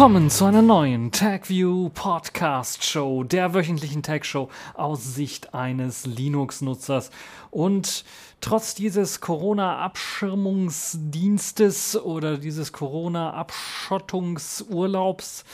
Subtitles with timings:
[0.00, 7.10] Willkommen zu einer neuen TagView Podcast Show, der wöchentlichen Tag Show aus Sicht eines Linux-Nutzers.
[7.50, 8.06] Und
[8.40, 15.44] trotz dieses Corona-Abschirmungsdienstes oder dieses Corona-Abschottungsurlaubs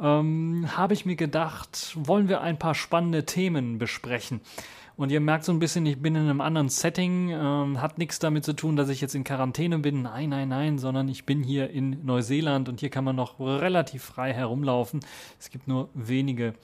[0.00, 4.40] ähm, habe ich mir gedacht, wollen wir ein paar spannende Themen besprechen.
[4.98, 8.18] Und ihr merkt so ein bisschen, ich bin in einem anderen Setting, ähm, hat nichts
[8.18, 10.02] damit zu tun, dass ich jetzt in Quarantäne bin.
[10.02, 14.02] Nein, nein, nein, sondern ich bin hier in Neuseeland und hier kann man noch relativ
[14.02, 14.98] frei herumlaufen.
[15.38, 16.54] Es gibt nur wenige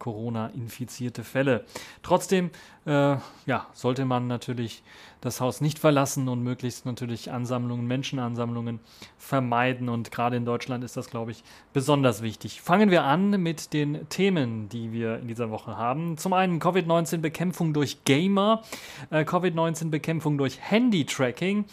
[0.00, 1.66] Corona-infizierte Fälle.
[2.02, 2.50] Trotzdem,
[2.84, 4.82] äh, ja, sollte man natürlich
[5.24, 8.78] das Haus nicht verlassen und möglichst natürlich Ansammlungen, Menschenansammlungen
[9.16, 9.88] vermeiden.
[9.88, 12.60] Und gerade in Deutschland ist das, glaube ich, besonders wichtig.
[12.60, 16.18] Fangen wir an mit den Themen, die wir in dieser Woche haben.
[16.18, 18.62] Zum einen Covid-19-Bekämpfung durch Gamer,
[19.10, 21.64] äh, Covid-19-Bekämpfung durch Handy-Tracking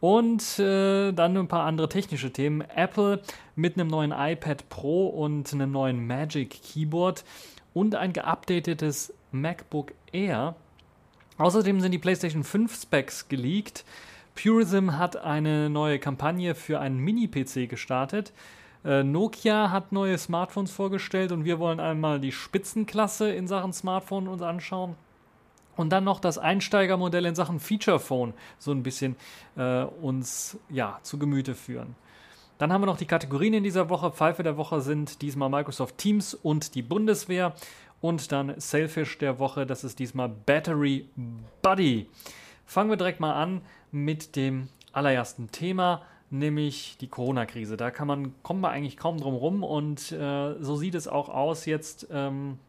[0.00, 2.62] und äh, dann ein paar andere technische Themen.
[2.74, 3.22] Apple
[3.54, 7.24] mit einem neuen iPad Pro und einem neuen Magic Keyboard
[7.72, 10.56] und ein geupdatetes MacBook Air.
[11.38, 13.84] Außerdem sind die PlayStation 5 Specs geleakt.
[14.34, 18.32] Purism hat eine neue Kampagne für einen Mini-PC gestartet.
[18.84, 24.28] Äh, Nokia hat neue Smartphones vorgestellt und wir wollen einmal die Spitzenklasse in Sachen Smartphone
[24.28, 24.94] uns anschauen.
[25.76, 29.16] Und dann noch das Einsteigermodell in Sachen Feature Phone so ein bisschen
[29.56, 31.96] äh, uns ja, zu Gemüte führen.
[32.58, 34.10] Dann haben wir noch die Kategorien in dieser Woche.
[34.10, 37.54] Pfeife der Woche sind diesmal Microsoft Teams und die Bundeswehr.
[38.06, 41.08] Und dann Sailfish der Woche, das ist diesmal Battery
[41.60, 42.08] Buddy.
[42.64, 47.76] Fangen wir direkt mal an mit dem allerersten Thema, nämlich die Corona-Krise.
[47.76, 51.28] Da kann man, kommt man eigentlich kaum drum rum und äh, so sieht es auch
[51.28, 52.60] aus jetzt ähm,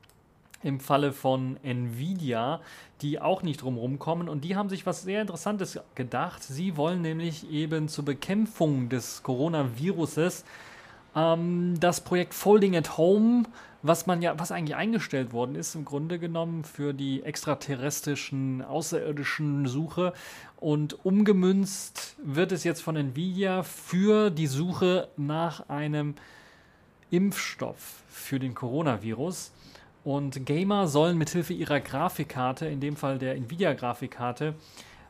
[0.63, 2.59] im Falle von Nvidia,
[3.01, 4.29] die auch nicht drumherum kommen.
[4.29, 6.41] Und die haben sich was sehr Interessantes gedacht.
[6.41, 10.45] Sie wollen nämlich eben zur Bekämpfung des Coronaviruses
[11.16, 13.44] ähm, das Projekt Folding at Home,
[13.81, 19.67] was man ja, was eigentlich eingestellt worden ist, im Grunde genommen für die extraterrestrischen, außerirdischen
[19.67, 20.13] Suche.
[20.57, 26.16] Und umgemünzt wird es jetzt von Nvidia für die Suche nach einem
[27.11, 29.51] Impfstoff für den Coronavirus.
[30.03, 34.55] Und Gamer sollen mithilfe ihrer Grafikkarte, in dem Fall der Nvidia-Grafikkarte,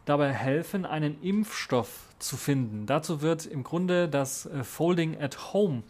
[0.05, 2.85] dabei helfen, einen Impfstoff zu finden.
[2.85, 5.83] Dazu wird im Grunde das äh, Folding at Home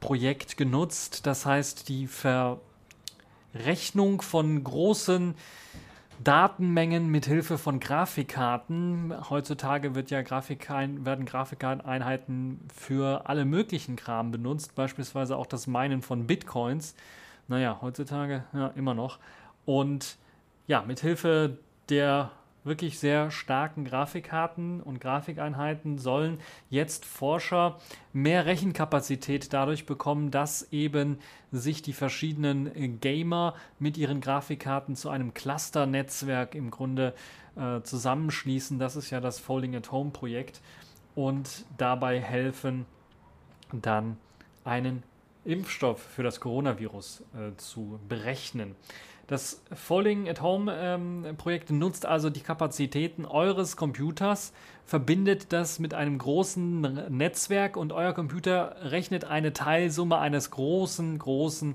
[0.00, 1.26] Projekt genutzt.
[1.26, 2.60] Das heißt, die Verrechnung
[4.22, 5.34] von großen
[6.22, 9.14] Datenmengen mit Hilfe von Grafikkarten.
[9.30, 16.02] Heutzutage wird ja Grafikein, werden Grafikkarteneinheiten für alle möglichen Kram benutzt, beispielsweise auch das Meinen
[16.02, 16.96] von Bitcoins.
[17.46, 19.18] Naja, heutzutage ja, immer noch.
[19.64, 20.16] Und
[20.66, 22.32] ja, mit Hilfe der
[22.68, 26.38] wirklich sehr starken Grafikkarten und Grafikeinheiten sollen
[26.70, 27.78] jetzt Forscher
[28.12, 31.18] mehr Rechenkapazität dadurch bekommen, dass eben
[31.50, 37.14] sich die verschiedenen Gamer mit ihren Grafikkarten zu einem Cluster-Netzwerk im Grunde
[37.56, 38.78] äh, zusammenschließen.
[38.78, 40.60] Das ist ja das Folding at Home Projekt
[41.14, 42.86] und dabei helfen,
[43.72, 44.16] dann
[44.64, 45.02] einen
[45.44, 48.76] Impfstoff für das Coronavirus äh, zu berechnen.
[49.28, 54.54] Das Folding at Home ähm, Projekt nutzt also die Kapazitäten eures Computers,
[54.86, 56.80] verbindet das mit einem großen
[57.10, 61.74] Netzwerk und euer Computer rechnet eine Teilsumme eines großen, großen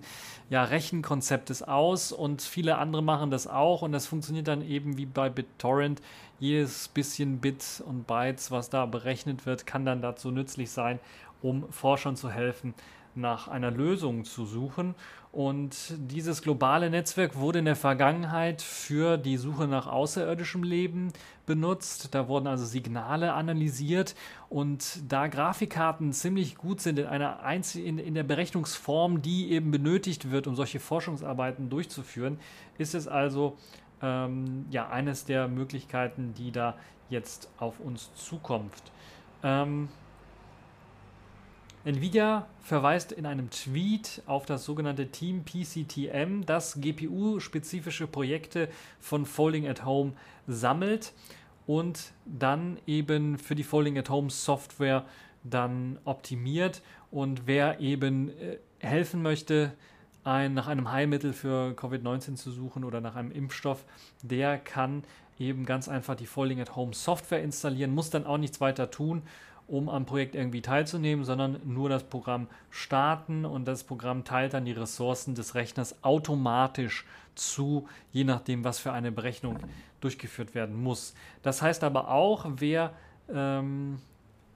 [0.50, 5.06] ja, Rechenkonzeptes aus und viele andere machen das auch und das funktioniert dann eben wie
[5.06, 6.02] bei BitTorrent.
[6.40, 11.00] Jedes bisschen Bit und Bytes, was da berechnet wird, kann dann dazu nützlich sein,
[11.44, 12.74] um Forschern zu helfen,
[13.14, 14.96] nach einer Lösung zu suchen.
[15.34, 21.12] Und dieses globale Netzwerk wurde in der Vergangenheit für die Suche nach außerirdischem Leben
[21.48, 22.14] benutzt.
[22.14, 24.14] Da wurden also Signale analysiert
[24.48, 29.72] und da Grafikkarten ziemlich gut sind in, einer Einzel in, in der Berechnungsform, die eben
[29.72, 32.38] benötigt wird, um solche Forschungsarbeiten durchzuführen,
[32.78, 33.58] ist es also
[34.04, 36.76] ähm, ja eines der Möglichkeiten, die da
[37.10, 38.84] jetzt auf uns zukommt.
[39.42, 39.90] Ähm,
[41.86, 48.70] Nvidia verweist in einem Tweet auf das sogenannte Team PCTM, das GPU-spezifische Projekte
[49.02, 50.14] von Folding at Home
[50.48, 51.12] sammelt
[51.68, 55.04] und dann eben für die Folding at Home Software
[55.44, 56.82] dann optimiert.
[57.12, 59.74] Und wer eben äh, helfen möchte,
[60.24, 63.84] ein, nach einem Heilmittel für Covid-19 zu suchen oder nach einem Impfstoff,
[64.22, 65.04] der kann
[65.38, 69.24] eben ganz einfach die Folding at Home Software installieren, muss dann auch nichts weiter tun
[69.68, 74.66] um am Projekt irgendwie teilzunehmen, sondern nur das Programm starten und das Programm teilt dann
[74.66, 77.06] die Ressourcen des Rechners automatisch
[77.36, 79.58] zu, je nachdem, was für eine Berechnung
[80.02, 81.14] durchgeführt werden muss.
[81.42, 82.94] Das heißt aber auch, wer
[83.34, 84.00] ähm,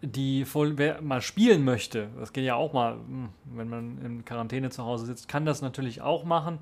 [0.02, 4.70] die wer mal spielen möchte, das geht ja auch mal, hm, wenn man in Quarantäne
[4.70, 6.60] zu Hause sitzt, kann das natürlich auch machen.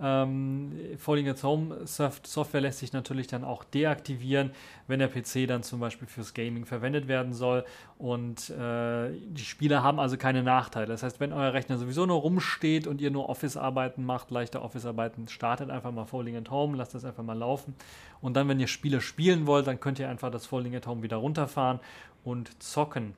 [0.00, 4.52] Ähm, Folding at Home Software lässt sich natürlich dann auch deaktivieren,
[4.86, 7.64] wenn der PC dann zum Beispiel fürs Gaming verwendet werden soll.
[7.98, 10.86] Und äh, die Spieler haben also keine Nachteile.
[10.86, 15.26] Das heißt, wenn euer Rechner sowieso nur rumsteht und ihr nur Office-Arbeiten macht, leichte Office-Arbeiten,
[15.28, 17.74] startet einfach mal Folding at Home, lasst das einfach mal laufen.
[18.20, 21.02] Und dann, wenn ihr Spiele spielen wollt, dann könnt ihr einfach das Folding at Home
[21.02, 21.80] wieder runterfahren
[22.24, 23.14] und zocken.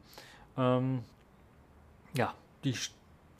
[0.57, 1.01] Ähm,
[2.15, 2.35] ja,
[2.65, 2.75] die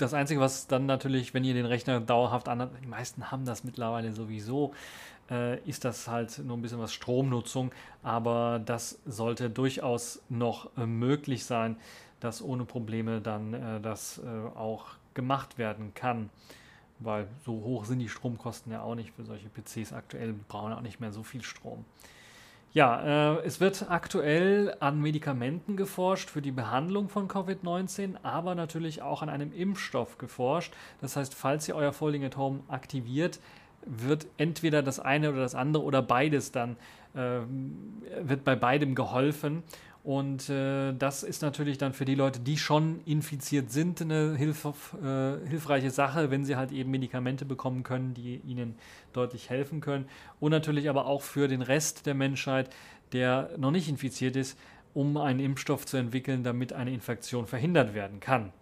[0.01, 3.65] das Einzige, was dann natürlich, wenn ihr den Rechner dauerhaft an, die meisten haben das
[3.65, 4.73] mittlerweile sowieso,
[5.31, 7.71] äh, ist das halt nur ein bisschen was Stromnutzung,
[8.03, 11.77] aber das sollte durchaus noch äh, möglich sein,
[12.21, 16.31] dass ohne Probleme dann äh, das äh, auch gemacht werden kann.
[16.99, 20.83] Weil so hoch sind die Stromkosten ja auch nicht für solche PCs aktuell, brauchen auch
[20.83, 21.85] nicht mehr so viel Strom.
[22.73, 29.03] Ja, äh, es wird aktuell an Medikamenten geforscht für die Behandlung von Covid-19, aber natürlich
[29.03, 30.73] auch an einem Impfstoff geforscht.
[31.01, 33.41] Das heißt, falls ihr euer Folding at Home aktiviert,
[33.85, 36.77] wird entweder das eine oder das andere oder beides dann,
[37.15, 37.41] äh,
[38.21, 39.65] wird bei beidem geholfen.
[40.03, 44.65] Und äh, das ist natürlich dann für die Leute, die schon infiziert sind, eine hilf
[45.03, 48.77] äh, hilfreiche Sache, wenn sie halt eben Medikamente bekommen können, die ihnen
[49.13, 50.07] deutlich helfen können.
[50.41, 52.71] Und natürlich aber auch für den Rest der Menschheit,
[53.13, 54.59] der noch nicht infiziert ist,
[54.95, 58.53] um einen Impfstoff zu entwickeln, damit eine Infektion verhindert werden kann.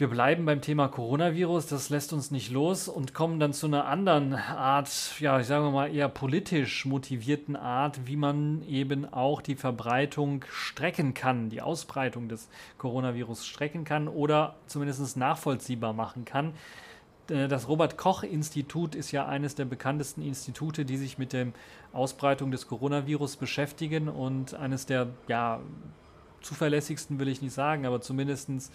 [0.00, 3.84] Wir bleiben beim Thema Coronavirus, das lässt uns nicht los und kommen dann zu einer
[3.84, 4.88] anderen Art,
[5.20, 11.12] ja, ich sage mal eher politisch motivierten Art, wie man eben auch die Verbreitung strecken
[11.12, 12.48] kann, die Ausbreitung des
[12.78, 16.54] Coronavirus strecken kann oder zumindest nachvollziehbar machen kann.
[17.28, 21.48] Äh, das Robert Koch Institut ist ja eines der bekanntesten Institute, die sich mit der
[21.92, 25.60] Ausbreitung des Coronavirus beschäftigen und eines der ja,
[26.40, 28.70] zuverlässigsten will ich nicht sagen, aber zumindestens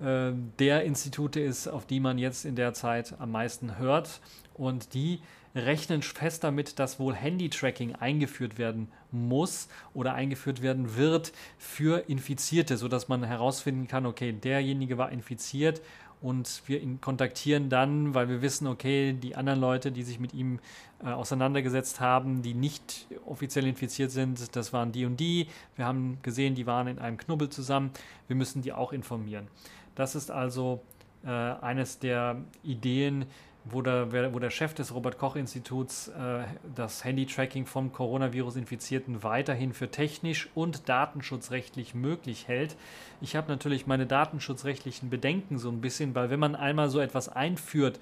[0.00, 4.20] äh, der Institute ist, auf die man jetzt in der Zeit am meisten hört.
[4.54, 5.20] Und die
[5.54, 12.76] rechnen fest damit, dass wohl Handy-Tracking eingeführt werden muss oder eingeführt werden wird für Infizierte,
[12.76, 15.80] sodass man herausfinden kann, okay, derjenige war infiziert
[16.20, 20.32] und wir ihn kontaktieren dann, weil wir wissen, okay, die anderen Leute, die sich mit
[20.32, 20.58] ihm
[21.04, 25.48] äh, auseinandergesetzt haben, die nicht offiziell infiziert sind, das waren die und die.
[25.76, 27.90] Wir haben gesehen, die waren in einem Knubbel zusammen.
[28.26, 29.48] Wir müssen die auch informieren.
[29.94, 30.82] Das ist also
[31.24, 33.26] äh, eines der Ideen,
[33.64, 36.44] wo der, wo der Chef des Robert-Koch-Instituts äh,
[36.74, 42.76] das Handy-Tracking von Coronavirus-Infizierten weiterhin für technisch und datenschutzrechtlich möglich hält.
[43.22, 47.30] Ich habe natürlich meine datenschutzrechtlichen Bedenken so ein bisschen, weil wenn man einmal so etwas
[47.30, 48.00] einführt,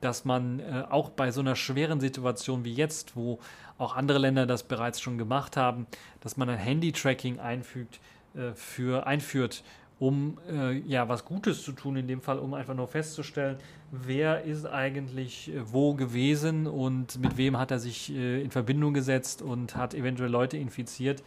[0.00, 3.38] dass man äh, auch bei so einer schweren Situation wie jetzt, wo
[3.76, 5.86] auch andere Länder das bereits schon gemacht haben,
[6.20, 9.62] dass man ein Handy-Tracking äh, einführt
[9.98, 13.56] um äh, ja was Gutes zu tun, in dem Fall, um einfach nur festzustellen,
[13.90, 18.92] wer ist eigentlich äh, wo gewesen und mit wem hat er sich äh, in Verbindung
[18.92, 21.22] gesetzt und hat eventuell Leute infiziert.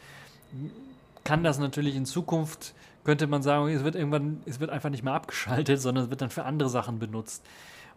[1.24, 2.74] Kann das natürlich in Zukunft,
[3.04, 6.22] könnte man sagen, es wird irgendwann, es wird einfach nicht mehr abgeschaltet, sondern es wird
[6.22, 7.44] dann für andere Sachen benutzt.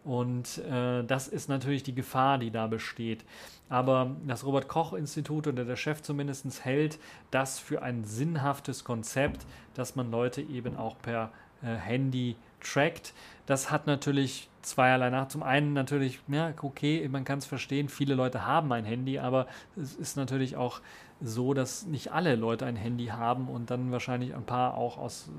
[0.03, 3.23] Und äh, das ist natürlich die Gefahr, die da besteht.
[3.69, 6.99] Aber das Robert Koch Institut oder der Chef zumindest hält
[7.31, 11.31] das für ein sinnhaftes Konzept, dass man Leute eben auch per
[11.61, 13.13] äh, Handy trackt.
[13.45, 15.27] Das hat natürlich zweierlei nach.
[15.27, 19.47] Zum einen natürlich, ja, okay, man kann es verstehen, viele Leute haben ein Handy, aber
[19.75, 20.81] es ist natürlich auch
[21.21, 25.29] so, dass nicht alle Leute ein Handy haben und dann wahrscheinlich ein paar auch aus,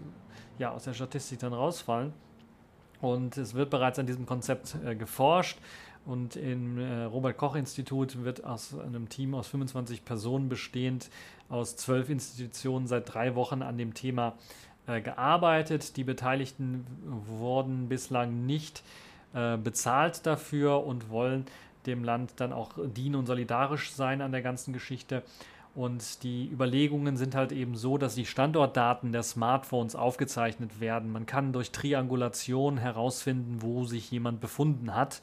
[0.59, 2.13] ja, aus der Statistik dann rausfallen.
[3.05, 5.59] Und es wird bereits an diesem Konzept äh, geforscht.
[6.07, 11.11] Und im äh, Robert-Koch-Institut wird aus einem Team aus 25 Personen bestehend
[11.51, 14.35] aus zwölf Institutionen seit drei Wochen an dem Thema
[14.87, 15.99] äh, gearbeitet.
[15.99, 16.87] Die Beteiligten
[17.29, 18.83] wurden bislang nicht
[19.35, 21.45] äh, bezahlt dafür und wollen
[21.85, 25.23] dem Land dann auch dienen und solidarisch sein an der ganzen Geschichte.
[25.75, 31.11] Und die Überlegungen sind halt eben so, dass die Standortdaten der Smartphones aufgezeichnet werden.
[31.11, 35.21] Man kann durch Triangulation herausfinden, wo sich jemand befunden hat.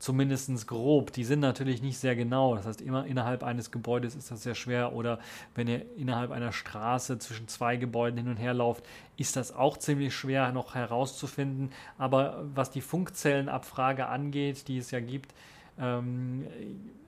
[0.00, 1.12] Zumindest grob.
[1.12, 2.56] Die sind natürlich nicht sehr genau.
[2.56, 4.92] Das heißt, immer innerhalb eines Gebäudes ist das sehr schwer.
[4.92, 5.20] Oder
[5.54, 8.84] wenn ihr innerhalb einer Straße zwischen zwei Gebäuden hin und her lauft,
[9.16, 11.70] ist das auch ziemlich schwer noch herauszufinden.
[11.96, 15.32] Aber was die Funkzellenabfrage angeht, die es ja gibt,
[15.78, 16.44] ähm,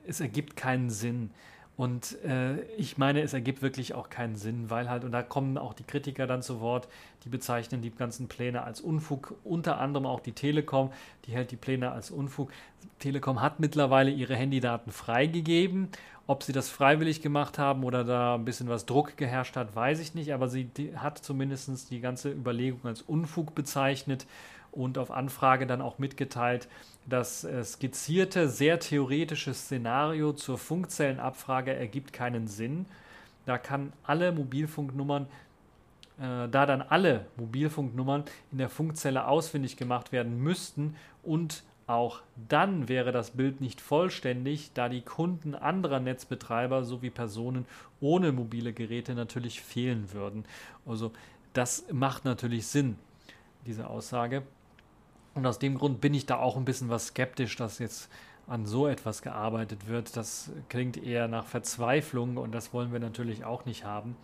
[0.07, 1.31] es ergibt keinen Sinn.
[1.77, 5.57] Und äh, ich meine, es ergibt wirklich auch keinen Sinn, weil halt, und da kommen
[5.57, 6.87] auch die Kritiker dann zu Wort,
[7.25, 10.91] die bezeichnen die ganzen Pläne als Unfug, unter anderem auch die Telekom,
[11.25, 12.49] die hält die Pläne als Unfug.
[12.99, 15.89] Telekom hat mittlerweile ihre Handydaten freigegeben.
[16.27, 19.99] Ob sie das freiwillig gemacht haben oder da ein bisschen was Druck geherrscht hat, weiß
[19.99, 24.25] ich nicht, aber sie hat zumindest die ganze Überlegung als Unfug bezeichnet
[24.71, 26.67] und auf Anfrage dann auch mitgeteilt,
[27.07, 32.85] das skizzierte, sehr theoretische Szenario zur Funkzellenabfrage ergibt keinen Sinn.
[33.45, 35.27] Da kann alle Mobilfunknummern,
[36.19, 42.89] äh, da dann alle Mobilfunknummern in der Funkzelle ausfindig gemacht werden müssten und auch dann
[42.89, 47.67] wäre das Bild nicht vollständig, da die Kunden anderer Netzbetreiber sowie Personen
[48.01, 50.45] ohne mobile Geräte natürlich fehlen würden.
[50.87, 51.11] Also
[51.53, 52.97] das macht natürlich Sinn,
[53.67, 54.41] diese Aussage.
[55.35, 58.09] Und aus dem Grund bin ich da auch ein bisschen was skeptisch, dass jetzt
[58.47, 60.15] an so etwas gearbeitet wird.
[60.15, 64.15] Das klingt eher nach Verzweiflung und das wollen wir natürlich auch nicht haben.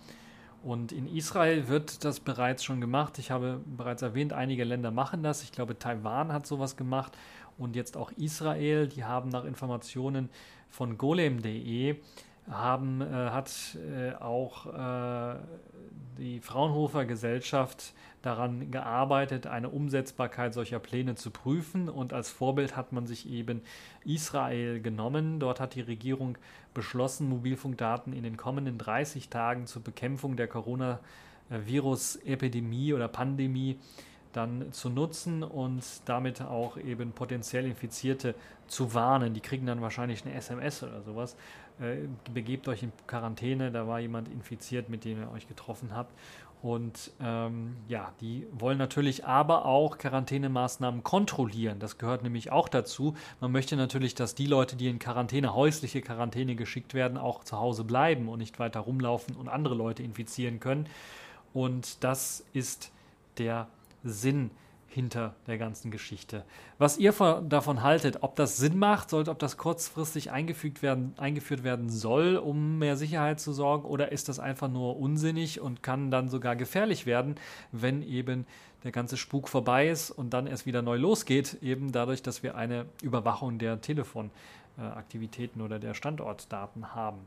[0.64, 3.18] Und in Israel wird das bereits schon gemacht.
[3.18, 5.44] Ich habe bereits erwähnt, einige Länder machen das.
[5.44, 7.18] Ich glaube, Taiwan hat sowas gemacht
[7.58, 8.88] und jetzt auch Israel.
[8.88, 10.30] Die haben nach Informationen
[10.70, 11.98] von golem.de
[12.52, 15.36] haben, äh, hat äh, auch äh,
[16.18, 21.88] die Fraunhofer Gesellschaft daran gearbeitet, eine Umsetzbarkeit solcher Pläne zu prüfen.
[21.90, 23.62] Und als Vorbild hat man sich eben
[24.06, 25.40] Israel genommen.
[25.40, 26.38] Dort hat die Regierung
[26.74, 33.80] beschlossen, Mobilfunkdaten in den kommenden 30 Tagen zur Bekämpfung der Coronavirus-Epidemie oder Pandemie
[34.34, 38.36] dann zu nutzen und damit auch eben potenziell Infizierte
[38.68, 39.34] zu warnen.
[39.34, 41.36] Die kriegen dann wahrscheinlich eine SMS oder sowas.
[41.80, 46.14] Äh, begebt euch in Quarantäne, da war jemand infiziert, mit dem ihr euch getroffen habt.
[46.62, 51.80] Und ähm, ja, die wollen natürlich aber auch Quarantänemaßnahmen kontrollieren.
[51.80, 53.16] Das gehört nämlich auch dazu.
[53.40, 57.58] Man möchte natürlich, dass die Leute, die in Quarantäne, häusliche Quarantäne geschickt werden, auch zu
[57.58, 60.86] Hause bleiben und nicht weiter rumlaufen und andere Leute infizieren können.
[61.52, 62.92] Und das ist
[63.40, 63.68] der
[64.04, 64.52] Sinn
[64.94, 66.44] hinter der ganzen Geschichte.
[66.78, 71.14] Was ihr von, davon haltet, ob das Sinn macht, sollte, ob das kurzfristig eingefügt werden,
[71.18, 75.82] eingeführt werden soll, um mehr Sicherheit zu sorgen, oder ist das einfach nur unsinnig und
[75.82, 77.36] kann dann sogar gefährlich werden,
[77.72, 78.46] wenn eben
[78.84, 82.56] der ganze Spuk vorbei ist und dann erst wieder neu losgeht, eben dadurch, dass wir
[82.56, 87.20] eine Überwachung der Telefonaktivitäten oder der Standortdaten haben.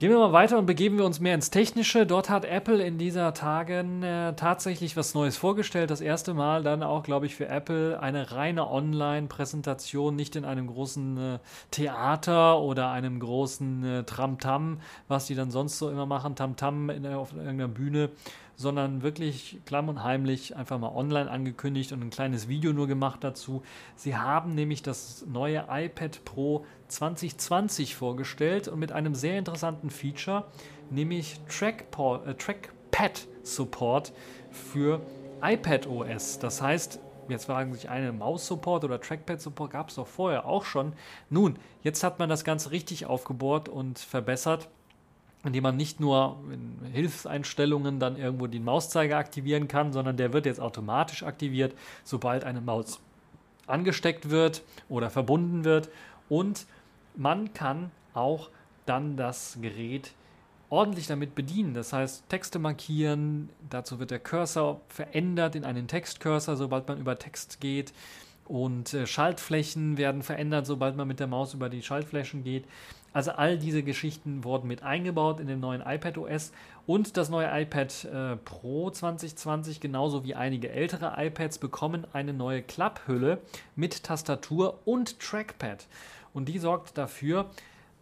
[0.00, 2.06] Gehen wir mal weiter und begeben wir uns mehr ins Technische.
[2.06, 5.90] Dort hat Apple in dieser Tagen äh, tatsächlich was Neues vorgestellt.
[5.90, 10.68] Das erste Mal dann auch, glaube ich, für Apple eine reine Online-Präsentation, nicht in einem
[10.68, 11.38] großen äh,
[11.70, 17.34] Theater oder einem großen äh, Tram-Tam, was die dann sonst so immer machen, Tam-Tam auf
[17.34, 18.08] irgendeiner Bühne,
[18.60, 23.24] sondern wirklich klamm und heimlich einfach mal online angekündigt und ein kleines Video nur gemacht
[23.24, 23.62] dazu.
[23.96, 30.44] Sie haben nämlich das neue iPad Pro 2020 vorgestellt und mit einem sehr interessanten Feature,
[30.90, 34.12] nämlich Trackpad, äh, Trackpad Support
[34.50, 35.00] für
[35.42, 36.38] iPad OS.
[36.38, 40.92] Das heißt, jetzt war eigentlich eine Maus-Support oder Trackpad-Support, gab es doch vorher auch schon.
[41.30, 44.68] Nun, jetzt hat man das Ganze richtig aufgebohrt und verbessert
[45.44, 50.46] indem man nicht nur in Hilfseinstellungen dann irgendwo den Mauszeiger aktivieren kann, sondern der wird
[50.46, 53.00] jetzt automatisch aktiviert, sobald eine Maus
[53.66, 55.88] angesteckt wird oder verbunden wird.
[56.28, 56.66] Und
[57.16, 58.50] man kann auch
[58.86, 60.12] dann das Gerät
[60.68, 61.74] ordentlich damit bedienen.
[61.74, 67.18] Das heißt, Texte markieren, dazu wird der Cursor verändert in einen Textcursor, sobald man über
[67.18, 67.92] Text geht.
[68.46, 72.64] Und äh, Schaltflächen werden verändert, sobald man mit der Maus über die Schaltflächen geht.
[73.12, 76.52] Also all diese Geschichten wurden mit eingebaut in den neuen iPad OS
[76.86, 82.62] und das neue iPad äh, Pro 2020 genauso wie einige ältere iPads bekommen eine neue
[82.62, 83.38] Klapphülle
[83.74, 85.86] mit Tastatur und Trackpad.
[86.32, 87.50] Und die sorgt dafür,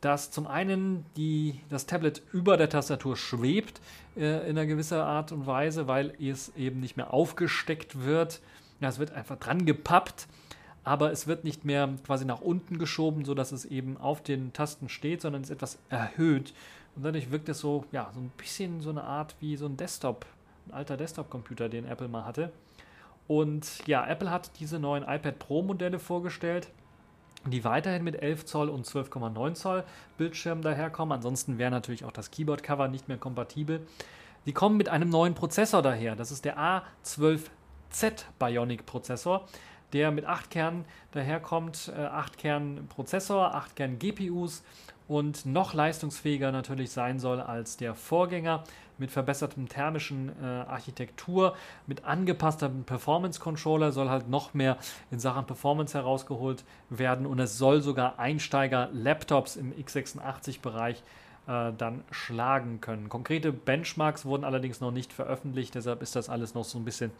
[0.02, 3.80] dass zum einen die, das Tablet über der Tastatur schwebt
[4.16, 8.40] äh, in einer gewisser Art und Weise, weil es eben nicht mehr aufgesteckt wird.
[8.80, 10.28] Es wird einfach dran gepappt
[10.88, 14.88] aber es wird nicht mehr quasi nach unten geschoben, sodass es eben auf den Tasten
[14.88, 16.54] steht, sondern es ist etwas erhöht.
[16.96, 19.76] Und dadurch wirkt es so, ja, so ein bisschen so eine Art wie so ein
[19.76, 20.24] Desktop,
[20.66, 22.52] ein alter Desktop-Computer, den Apple mal hatte.
[23.26, 26.68] Und ja, Apple hat diese neuen iPad Pro-Modelle vorgestellt,
[27.44, 29.84] die weiterhin mit 11 Zoll und 12,9 Zoll
[30.16, 31.12] Bildschirmen daherkommen.
[31.12, 33.86] Ansonsten wäre natürlich auch das Keyboard-Cover nicht mehr kompatibel.
[34.46, 36.16] Die kommen mit einem neuen Prozessor daher.
[36.16, 39.44] Das ist der A12Z Bionic Prozessor
[39.92, 41.92] der mit 8 Kernen daherkommt.
[41.96, 44.62] Äh, 8 Kern Prozessor, 8 Kern GPUs
[45.08, 48.64] und noch leistungsfähiger natürlich sein soll als der Vorgänger.
[49.00, 51.54] mit verbessertem thermischen äh, Architektur,
[51.86, 54.76] mit angepasstem Performance-Controller soll halt noch mehr
[55.12, 61.02] in Sachen Performance herausgeholt werden und es soll sogar Einsteiger-Laptops im x86-Bereich
[61.46, 63.08] äh, dann schlagen können.
[63.08, 67.12] Konkrete Benchmarks wurden allerdings noch nicht veröffentlicht, deshalb ist das alles noch so ein bisschen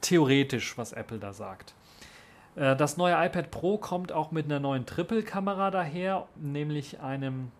[0.00, 1.74] theoretisch, was Apple da sagt.
[2.58, 7.50] Äh, das neue iPad Pro kommt auch mit einer neuen Triple-Kamera daher, nämlich einem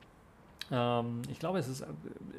[0.70, 1.86] ähm, ich glaube, es ist äh,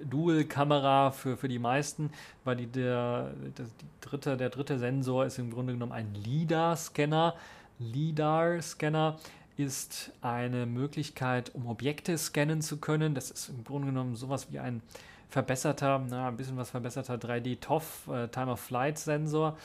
[0.06, 2.12] Dual-Kamera für, für die meisten,
[2.44, 3.66] weil die, der, der,
[4.02, 7.36] dritte, der dritte Sensor ist im Grunde genommen ein LIDAR-Scanner.
[7.80, 9.18] LIDAR-Scanner
[9.58, 13.16] ist eine Möglichkeit, um Objekte scannen zu können.
[13.16, 14.82] Das ist im Grunde genommen sowas wie ein
[15.30, 19.58] verbesserter, na, ein bisschen was verbesserter 3D-TOF, äh, Time-of-Flight-Sensor,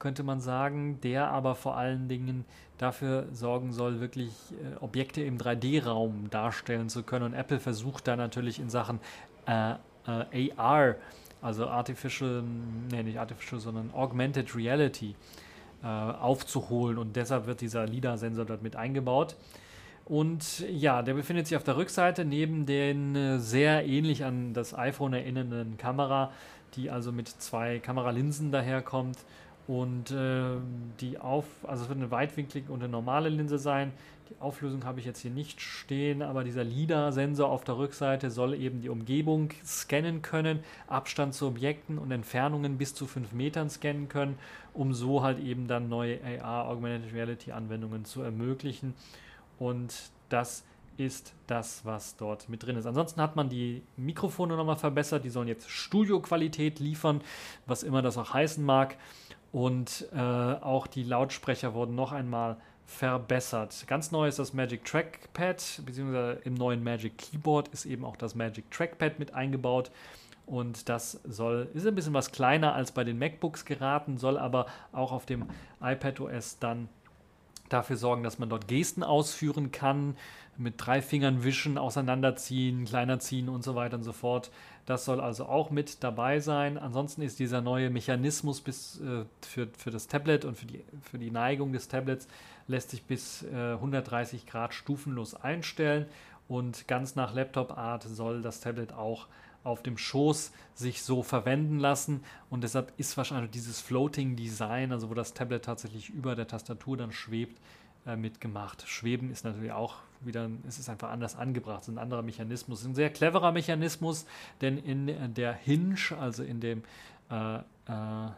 [0.00, 2.44] könnte man sagen, der aber vor allen Dingen
[2.78, 7.26] dafür sorgen soll, wirklich äh, Objekte im 3D-Raum darstellen zu können.
[7.26, 8.98] Und Apple versucht da natürlich in Sachen
[9.46, 9.74] äh,
[10.32, 10.96] äh AR,
[11.42, 12.42] also Artificial,
[12.90, 15.14] nee, nicht Artificial, sondern Augmented Reality,
[15.82, 19.36] äh, aufzuholen und deshalb wird dieser LIDAR-Sensor dort mit eingebaut.
[20.06, 24.76] Und ja, der befindet sich auf der Rückseite neben den äh, sehr ähnlich an das
[24.76, 26.32] iPhone erinnernden Kamera,
[26.74, 29.18] die also mit zwei Kameralinsen daherkommt.
[29.70, 30.56] Und äh,
[31.00, 33.92] die auf, also es wird eine weitwinklige und eine normale Linse sein.
[34.28, 38.54] Die Auflösung habe ich jetzt hier nicht stehen, aber dieser LIDAR-Sensor auf der Rückseite soll
[38.54, 40.58] eben die Umgebung scannen können,
[40.88, 44.40] Abstand zu Objekten und Entfernungen bis zu 5 Metern scannen können,
[44.74, 48.94] um so halt eben dann neue AR, Augmented Reality Anwendungen zu ermöglichen.
[49.60, 50.64] Und das
[50.96, 52.86] ist das, was dort mit drin ist.
[52.86, 55.24] Ansonsten hat man die Mikrofone nochmal verbessert.
[55.24, 57.20] Die sollen jetzt Studioqualität liefern,
[57.66, 58.96] was immer das auch heißen mag.
[59.52, 63.84] Und äh, auch die Lautsprecher wurden noch einmal verbessert.
[63.86, 68.34] Ganz neu ist das Magic Trackpad, beziehungsweise im neuen Magic Keyboard ist eben auch das
[68.34, 69.90] Magic Trackpad mit eingebaut.
[70.46, 74.66] Und das soll, ist ein bisschen was kleiner als bei den MacBooks geraten, soll aber
[74.92, 75.46] auch auf dem
[75.80, 76.88] iPad OS dann
[77.72, 80.16] dafür sorgen, dass man dort Gesten ausführen kann,
[80.56, 84.50] mit drei Fingern wischen, auseinanderziehen, kleiner ziehen und so weiter und so fort.
[84.84, 86.76] Das soll also auch mit dabei sein.
[86.76, 91.18] Ansonsten ist dieser neue Mechanismus bis, äh, für, für das Tablet und für die, für
[91.18, 92.28] die Neigung des Tablets
[92.66, 96.06] lässt sich bis äh, 130 Grad stufenlos einstellen
[96.48, 99.28] und ganz nach Laptop-Art soll das Tablet auch
[99.64, 102.24] auf dem Schoß sich so verwenden lassen.
[102.48, 106.96] Und deshalb ist wahrscheinlich dieses Floating Design, also wo das Tablet tatsächlich über der Tastatur
[106.96, 107.60] dann schwebt,
[108.06, 108.88] äh, mitgemacht.
[108.88, 112.84] Schweben ist natürlich auch wieder, es ist einfach anders angebracht, es ist ein anderer Mechanismus,
[112.84, 114.26] ein sehr cleverer Mechanismus,
[114.60, 116.82] denn in der Hinge, also in dem
[117.30, 118.30] äh, äh,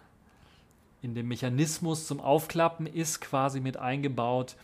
[1.02, 4.54] in dem Mechanismus zum Aufklappen ist quasi mit eingebaut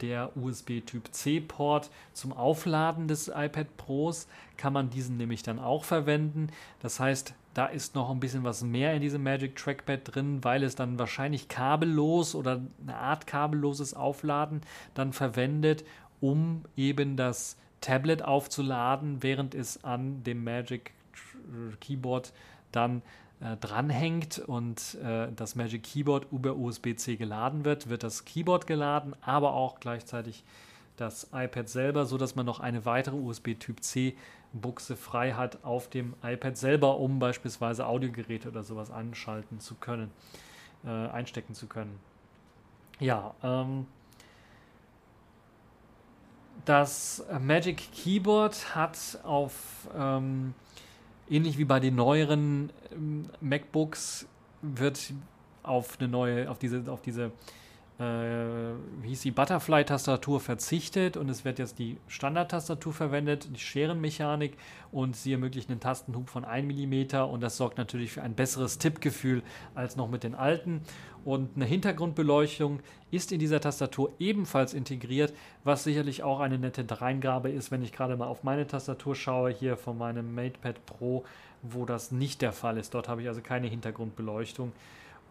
[0.00, 5.58] der USB Typ C Port zum Aufladen des iPad Pros kann man diesen nämlich dann
[5.58, 6.48] auch verwenden.
[6.80, 10.62] Das heißt, da ist noch ein bisschen was mehr in diesem Magic Trackpad drin, weil
[10.62, 14.60] es dann wahrscheinlich kabellos oder eine Art kabelloses Aufladen
[14.94, 15.84] dann verwendet,
[16.20, 20.92] um eben das Tablet aufzuladen, während es an dem Magic
[21.80, 22.32] Keyboard
[22.72, 23.02] dann
[23.40, 29.14] äh, dranhängt und äh, das Magic Keyboard über USB-C geladen wird, wird das Keyboard geladen,
[29.20, 30.44] aber auch gleichzeitig
[30.96, 34.16] das iPad selber, so dass man noch eine weitere USB-Typ-C
[34.52, 40.10] Buchse frei hat auf dem iPad selber, um beispielsweise Audiogeräte oder sowas anschalten zu können,
[40.84, 41.98] äh, einstecken zu können.
[42.98, 43.86] Ja, ähm,
[46.64, 50.54] das Magic Keyboard hat auf ähm,
[51.28, 54.26] ähnlich wie bei den neueren ähm, MacBooks
[54.62, 55.12] wird
[55.62, 57.32] auf eine neue, auf diese, auf diese
[57.98, 58.04] äh,
[59.00, 64.58] wie hieß die Butterfly-Tastatur verzichtet und es wird jetzt die Standard-Tastatur verwendet, die Scherenmechanik
[64.92, 68.78] und sie ermöglicht einen Tastenhub von 1 mm und das sorgt natürlich für ein besseres
[68.78, 69.42] Tippgefühl
[69.74, 70.82] als noch mit den alten.
[71.26, 72.78] Und eine Hintergrundbeleuchtung
[73.10, 75.34] ist in dieser Tastatur ebenfalls integriert,
[75.64, 79.50] was sicherlich auch eine nette Dreingabe ist, wenn ich gerade mal auf meine Tastatur schaue,
[79.50, 81.24] hier von meinem MatePad Pro,
[81.62, 82.94] wo das nicht der Fall ist.
[82.94, 84.70] Dort habe ich also keine Hintergrundbeleuchtung.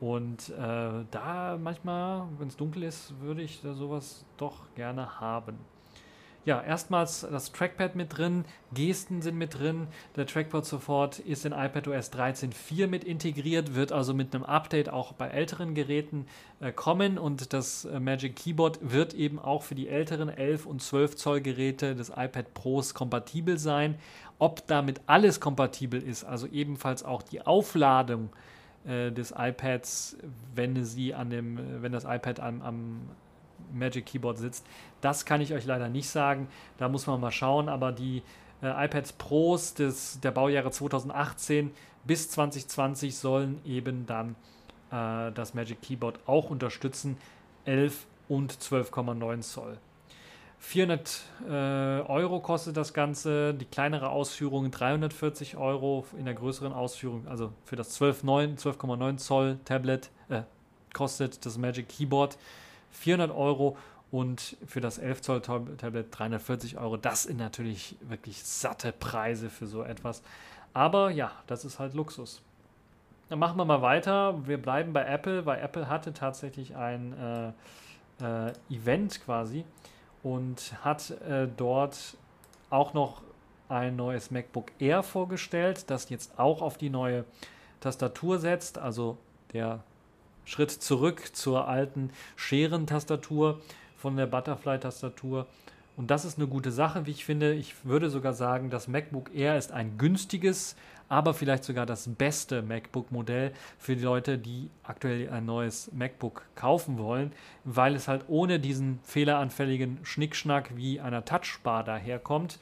[0.01, 5.55] Und äh, da manchmal, wenn es dunkel ist, würde ich da sowas doch gerne haben.
[6.45, 11.53] Ja, erstmals das Trackpad mit drin, Gesten sind mit drin, der Trackpad sofort ist in
[11.53, 16.27] iPadOS 13.4 mit integriert, wird also mit einem Update auch bei älteren Geräten
[16.60, 20.84] äh, kommen und das äh, Magic Keyboard wird eben auch für die älteren 11 und
[20.84, 23.95] 12 Zoll Geräte des iPad Pros kompatibel sein.
[24.38, 28.29] Ob damit alles kompatibel ist, also ebenfalls auch die Aufladung
[28.86, 30.17] äh, des iPads,
[30.53, 33.10] wenn sie an dem, wenn das iPad am, am
[33.73, 34.65] Magic Keyboard sitzt.
[35.01, 36.47] Das kann ich euch leider nicht sagen.
[36.78, 37.69] Da muss man mal schauen.
[37.69, 38.23] Aber die
[38.62, 41.71] äh, iPads Pros des, der Baujahre 2018
[42.04, 44.36] bis 2020 sollen eben dann
[44.91, 47.17] äh, das Magic Keyboard auch unterstützen.
[47.65, 49.78] 11 und 12,9 Zoll.
[50.60, 57.28] 400 äh, Euro kostet das Ganze, die kleinere Ausführung 340 Euro, in der größeren Ausführung,
[57.28, 60.41] also für das 12,9 12 Zoll Tablet äh,
[60.93, 62.38] kostet das Magic Keyboard
[62.95, 63.77] 400 Euro
[64.12, 66.97] und für das 11 Zoll Tablet 340 Euro.
[66.97, 70.21] Das sind natürlich wirklich satte Preise für so etwas.
[70.73, 72.41] Aber ja, das ist halt Luxus.
[73.29, 74.47] Dann machen wir mal weiter.
[74.47, 77.13] Wir bleiben bei Apple, weil Apple hatte tatsächlich ein
[78.19, 79.65] äh, äh, Event quasi
[80.23, 82.17] und hat äh, dort
[82.69, 83.21] auch noch
[83.69, 87.25] ein neues MacBook Air vorgestellt, das jetzt auch auf die neue
[87.79, 89.17] Tastatur setzt, also
[89.53, 89.84] der
[90.45, 93.62] Schritt zurück zur alten Scheren-Tastatur
[93.97, 95.47] von der Butterfly-Tastatur.
[95.97, 97.53] Und das ist eine gute Sache, wie ich finde.
[97.53, 100.75] Ich würde sogar sagen, das MacBook Air ist ein günstiges
[101.10, 106.97] aber vielleicht sogar das beste MacBook-Modell für die Leute, die aktuell ein neues MacBook kaufen
[106.97, 107.31] wollen,
[107.63, 112.60] weil es halt ohne diesen fehleranfälligen Schnickschnack wie einer Touchbar daherkommt,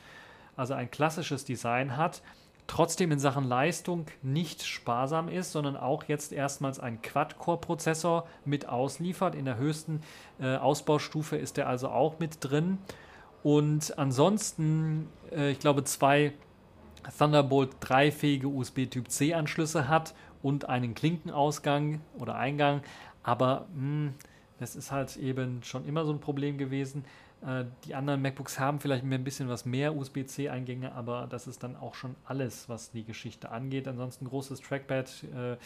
[0.55, 2.21] also ein klassisches Design hat,
[2.67, 9.36] trotzdem in Sachen Leistung nicht sparsam ist, sondern auch jetzt erstmals einen Quad-Core-Prozessor mit ausliefert.
[9.36, 10.02] In der höchsten
[10.39, 12.78] äh, Ausbaustufe ist er also auch mit drin.
[13.43, 16.34] Und ansonsten, äh, ich glaube, zwei
[17.17, 22.82] Thunderbolt 3-fähige USB-Typ-C-Anschlüsse hat und einen Klinkenausgang oder Eingang.
[23.23, 24.13] Aber mh, hm,
[24.60, 27.04] das ist halt eben schon immer so ein Problem gewesen.
[27.45, 31.75] Äh, die anderen MacBooks haben vielleicht ein bisschen was mehr USB-C-Eingänge, aber das ist dann
[31.75, 33.88] auch schon alles, was die Geschichte angeht.
[33.88, 35.58] Ansonsten großes Trackpad, äh,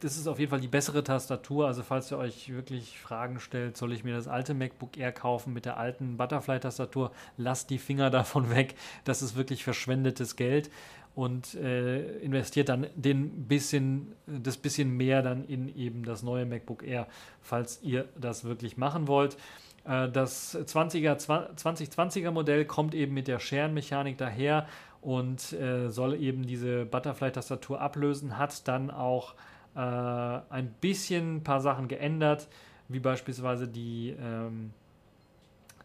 [0.00, 1.66] das ist auf jeden Fall die bessere Tastatur.
[1.66, 5.52] Also falls ihr euch wirklich Fragen stellt, soll ich mir das alte MacBook Air kaufen
[5.52, 7.10] mit der alten Butterfly-Tastatur?
[7.36, 8.74] Lasst die Finger davon weg.
[9.04, 10.70] Das ist wirklich verschwendetes Geld
[11.14, 16.82] und äh, investiert dann den bisschen, das bisschen mehr dann in eben das neue MacBook
[16.82, 17.06] Air,
[17.42, 19.36] falls ihr das wirklich machen wollt.
[19.84, 24.66] Äh, das 20er, 2020er Modell kommt eben mit der Scherenmechanik daher
[25.00, 29.34] und äh, soll eben diese Butterfly-Tastatur ablösen, hat dann auch
[29.74, 32.48] äh, ein bisschen ein paar Sachen geändert,
[32.88, 34.72] wie beispielsweise die, ähm,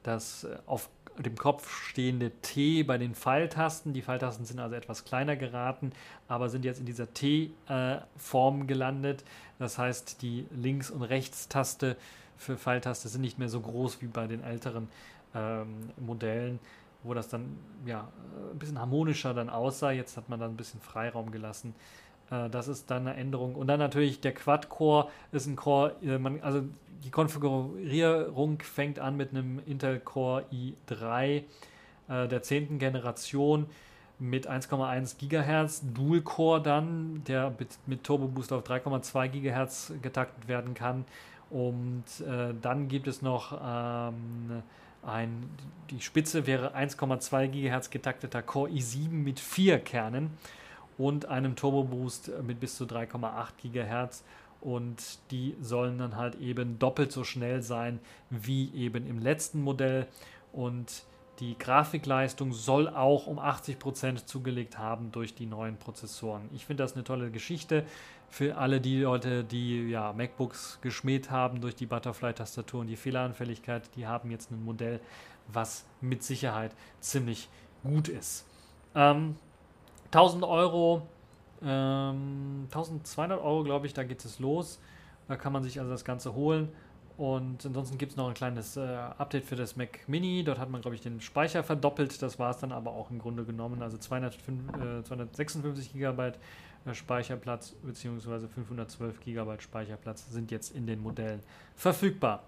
[0.04, 3.94] das äh, auf dem Kopf stehende T bei den Pfeiltasten.
[3.94, 5.92] Die Pfeiltasten sind also etwas kleiner geraten,
[6.28, 9.24] aber sind jetzt in dieser T-Form äh, gelandet.
[9.58, 11.98] Das heißt, die Links- und Rechtstaste
[12.38, 14.88] für Pfeiltaste sind nicht mehr so groß wie bei den älteren
[15.36, 16.60] ähm, Modellen,
[17.04, 18.08] wo das dann ja
[18.52, 19.92] ein bisschen harmonischer dann aussah.
[19.92, 21.74] Jetzt hat man dann ein bisschen Freiraum gelassen.
[22.32, 23.56] Äh, das ist dann eine Änderung.
[23.56, 26.64] Und dann natürlich der Quad-Core ist ein Core, äh, man, also
[27.04, 31.44] die Konfigurierung fängt an mit einem Intel Core i3
[32.10, 32.80] äh, der 10.
[32.80, 33.68] Generation
[34.20, 40.74] mit 1,1 GHz, Dual-Core dann, der mit, mit Turbo Boost auf 3,2 GHz getaktet werden
[40.74, 41.06] kann.
[41.50, 44.64] Und äh, dann gibt es noch ähm,
[45.04, 45.50] ein,
[45.90, 50.32] die Spitze wäre 1,2 GHz getakteter Core i7 mit vier Kernen
[50.98, 54.24] und einem Turbo Boost mit bis zu 3,8 GHz
[54.62, 60.08] und die sollen dann halt eben doppelt so schnell sein wie eben im letzten Modell.
[60.52, 61.04] Und
[61.40, 66.50] die Grafikleistung soll auch um 80% zugelegt haben durch die neuen Prozessoren.
[66.54, 67.86] Ich finde das eine tolle Geschichte
[68.30, 73.90] für alle die Leute, die ja, MacBooks geschmäht haben durch die Butterfly-Tastatur und die Fehleranfälligkeit.
[73.96, 75.00] Die haben jetzt ein Modell,
[75.48, 77.50] was mit Sicherheit ziemlich
[77.84, 78.46] gut ist.
[78.96, 79.36] Ähm,
[80.12, 81.08] 1000 Euro,
[81.64, 84.80] ähm, 1200 Euro, glaube ich, da geht es los.
[85.28, 86.70] Da kann man sich also das Ganze holen.
[87.18, 88.82] Und ansonsten gibt es noch ein kleines äh,
[89.18, 90.44] Update für das Mac Mini.
[90.44, 92.22] Dort hat man, glaube ich, den Speicher verdoppelt.
[92.22, 93.82] Das war es dann aber auch im Grunde genommen.
[93.82, 96.34] Also 205, äh, 256 GB
[96.94, 98.48] Speicherplatz bzw.
[98.48, 101.42] 512 GB Speicherplatz sind jetzt in den Modellen
[101.76, 102.44] verfügbar.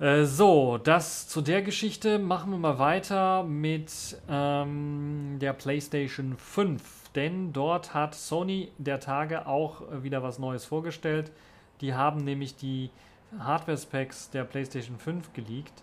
[0.00, 2.18] Äh, so, das zu der Geschichte.
[2.18, 3.92] Machen wir mal weiter mit
[4.28, 7.10] ähm, der PlayStation 5.
[7.14, 11.30] Denn dort hat Sony der Tage auch äh, wieder was Neues vorgestellt.
[11.82, 12.90] Die haben nämlich die
[13.38, 15.82] Hardware-Specs der PlayStation 5 geleakt.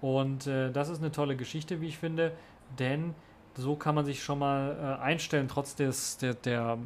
[0.00, 2.32] Und äh, das ist eine tolle Geschichte, wie ich finde.
[2.78, 3.14] Denn
[3.62, 6.78] so kann man sich schon mal äh, einstellen, trotz des, der, der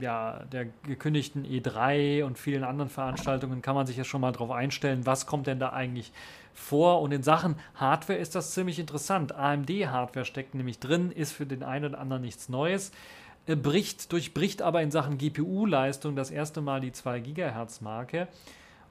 [0.00, 4.50] ja, der gekündigten E3 und vielen anderen Veranstaltungen kann man sich ja schon mal darauf
[4.50, 6.12] einstellen, was kommt denn da eigentlich
[6.54, 7.00] vor.
[7.00, 9.34] Und in Sachen Hardware ist das ziemlich interessant.
[9.34, 12.92] AMD-Hardware steckt nämlich drin, ist für den einen oder anderen nichts Neues.
[13.46, 18.28] Bricht, durchbricht aber in Sachen GPU-Leistung das erste Mal die 2 GHz-Marke.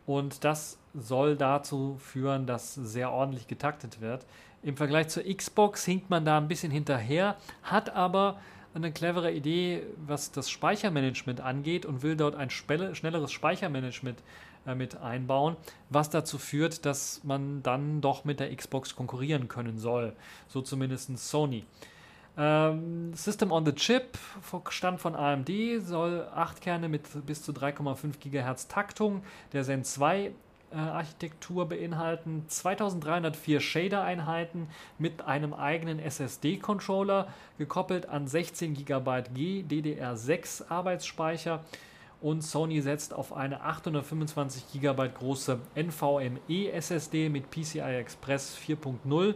[0.08, 4.26] Und das soll dazu führen, dass sehr ordentlich getaktet wird.
[4.67, 8.38] Im Vergleich zur Xbox hinkt man da ein bisschen hinterher, hat aber
[8.75, 14.21] eine clevere Idee, was das Speichermanagement angeht und will dort ein schnelleres Speichermanagement
[14.65, 15.56] äh, mit einbauen,
[15.89, 20.12] was dazu führt, dass man dann doch mit der Xbox konkurrieren können soll.
[20.49, 21.63] So zumindest Sony.
[22.38, 24.17] Ähm, System on the Chip,
[24.67, 25.49] Stand von AMD,
[25.80, 30.32] soll 8 Kerne mit bis zu 3,5 GHz Taktung der Zen 2 äh,
[30.71, 34.67] Architektur beinhalten, 2304 Shader-Einheiten
[34.99, 37.27] mit einem eigenen SSD-Controller,
[37.58, 41.63] gekoppelt an 16 GB GDDR6 Arbeitsspeicher.
[42.19, 49.36] Und Sony setzt auf eine 825 GB große NVMe SSD mit PCI Express 4.0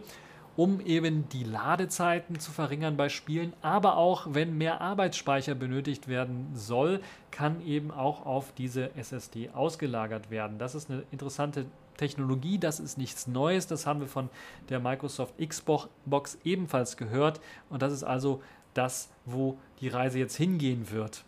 [0.58, 6.52] um eben die Ladezeiten zu verringern bei Spielen, aber auch wenn mehr Arbeitsspeicher benötigt werden
[6.54, 10.58] soll, kann eben auch auf diese SSD ausgelagert werden.
[10.58, 11.66] Das ist eine interessante
[11.98, 14.30] Technologie, das ist nichts Neues, das haben wir von
[14.70, 18.42] der Microsoft Xbox ebenfalls gehört und das ist also
[18.74, 21.24] das, wo die Reise jetzt hingehen wird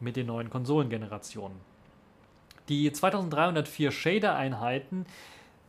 [0.00, 1.58] mit den neuen Konsolengenerationen.
[2.68, 5.06] Die 2304 Shader-Einheiten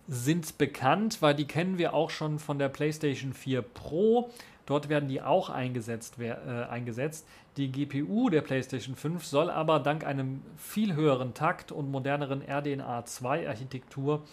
[0.07, 4.29] sind bekannt, weil die kennen wir auch schon von der PlayStation 4 Pro.
[4.65, 6.33] Dort werden die auch eingesetzt, äh,
[6.69, 7.25] eingesetzt.
[7.57, 13.05] Die GPU der PlayStation 5 soll aber dank einem viel höheren Takt und moderneren RDNA
[13.05, 14.23] 2 Architektur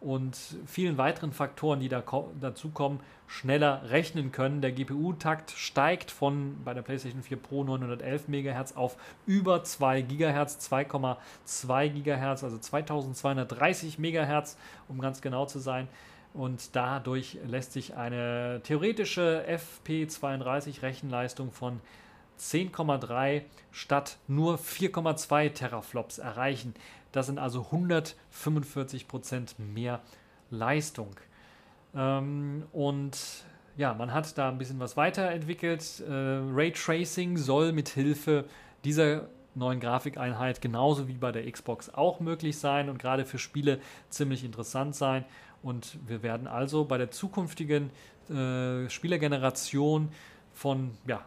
[0.00, 0.36] und
[0.66, 2.02] vielen weiteren Faktoren, die da
[2.40, 4.60] dazu kommen, schneller rechnen können.
[4.60, 10.70] Der GPU-Takt steigt von bei der PlayStation 4 Pro 911 MHz auf über 2 GHz,
[10.72, 14.56] 2,2 GHz, also 2230 MHz,
[14.88, 15.86] um ganz genau zu sein.
[16.32, 21.80] Und dadurch lässt sich eine theoretische FP32 Rechenleistung von
[22.38, 26.74] 10,3 statt nur 4,2 Teraflops erreichen.
[27.12, 30.00] Das sind also 145 Prozent mehr
[30.50, 31.14] Leistung.
[31.94, 33.18] Ähm, und
[33.76, 36.00] ja, man hat da ein bisschen was weiterentwickelt.
[36.00, 38.44] Äh, Raytracing soll mit Hilfe
[38.84, 43.80] dieser neuen Grafikeinheit genauso wie bei der Xbox auch möglich sein und gerade für Spiele
[44.08, 45.24] ziemlich interessant sein.
[45.62, 47.90] Und wir werden also bei der zukünftigen
[48.30, 50.10] äh, Spielergeneration
[50.52, 51.24] von ja,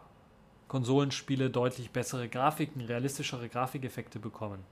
[0.68, 4.64] Konsolenspiele deutlich bessere Grafiken, realistischere Grafikeffekte bekommen.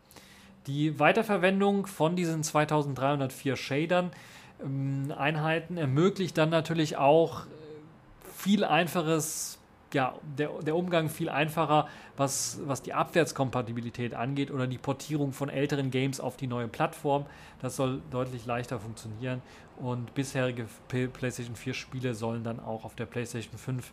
[0.67, 4.11] Die Weiterverwendung von diesen 2304 Shadern
[4.63, 7.49] ähm, Einheiten ermöglicht dann natürlich auch äh,
[8.35, 9.57] viel einfaches,
[9.91, 15.49] ja, der, der Umgang viel einfacher, was, was die Abwärtskompatibilität angeht oder die Portierung von
[15.49, 17.25] älteren Games auf die neue Plattform.
[17.59, 19.41] Das soll deutlich leichter funktionieren
[19.77, 23.91] und bisherige PlayStation 4 Spiele sollen dann auch auf der PlayStation 5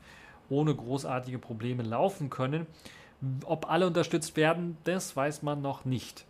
[0.51, 2.67] ohne großartige Probleme laufen können.
[3.47, 6.28] Ob alle unterstützt werden, das weiß man noch nicht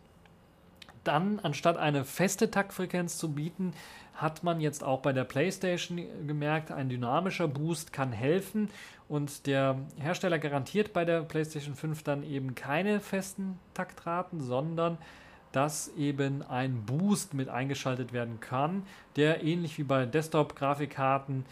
[1.09, 3.73] dann, anstatt eine feste Taktfrequenz zu bieten,
[4.15, 8.69] hat man jetzt auch bei der PlayStation gemerkt, ein dynamischer Boost kann helfen.
[9.09, 14.99] Und der Hersteller garantiert bei der PlayStation 5 dann eben keine festen Taktraten, sondern
[15.53, 18.83] dass eben ein Boost mit eingeschaltet werden kann,
[19.17, 21.47] der ähnlich wie bei Desktop-Grafikkarten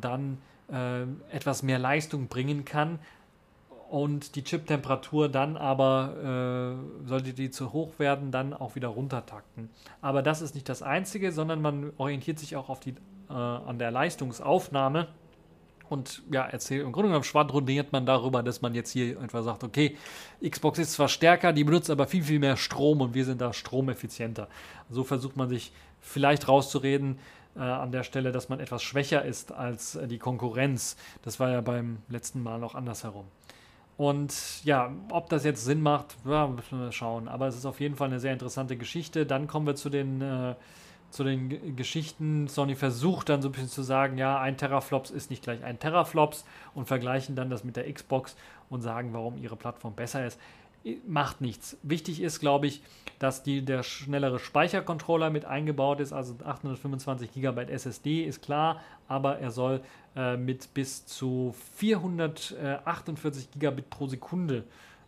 [0.00, 0.38] dann
[0.72, 2.98] äh, etwas mehr Leistung bringen kann,
[3.94, 9.70] und die Chip-Temperatur dann aber, äh, sollte die zu hoch werden, dann auch wieder runtertakten.
[10.00, 12.96] Aber das ist nicht das Einzige, sondern man orientiert sich auch auf die,
[13.30, 15.06] äh, an der Leistungsaufnahme
[15.88, 19.62] und ja, erzählt, im Grunde genommen schwadroniert man darüber, dass man jetzt hier etwa sagt,
[19.62, 19.96] okay,
[20.44, 23.52] Xbox ist zwar stärker, die benutzt aber viel, viel mehr Strom und wir sind da
[23.52, 24.48] stromeffizienter.
[24.90, 27.20] So versucht man sich vielleicht rauszureden,
[27.54, 30.96] äh, an der Stelle, dass man etwas schwächer ist als äh, die Konkurrenz.
[31.22, 33.26] Das war ja beim letzten Mal noch andersherum.
[33.96, 37.28] Und ja, ob das jetzt Sinn macht, ja, müssen wir schauen.
[37.28, 39.24] Aber es ist auf jeden Fall eine sehr interessante Geschichte.
[39.24, 40.54] Dann kommen wir zu den, äh,
[41.10, 42.48] zu den Geschichten.
[42.48, 45.78] Sony versucht dann so ein bisschen zu sagen, ja, ein Teraflops ist nicht gleich ein
[45.78, 48.36] Teraflops und vergleichen dann das mit der Xbox
[48.68, 50.40] und sagen, warum ihre Plattform besser ist
[51.06, 51.76] macht nichts.
[51.82, 52.82] Wichtig ist, glaube ich,
[53.18, 59.38] dass die, der schnellere Speichercontroller mit eingebaut ist, also 825 GB SSD ist klar, aber
[59.38, 59.80] er soll
[60.16, 64.64] äh, mit bis zu 448 Gigabit pro Sekunde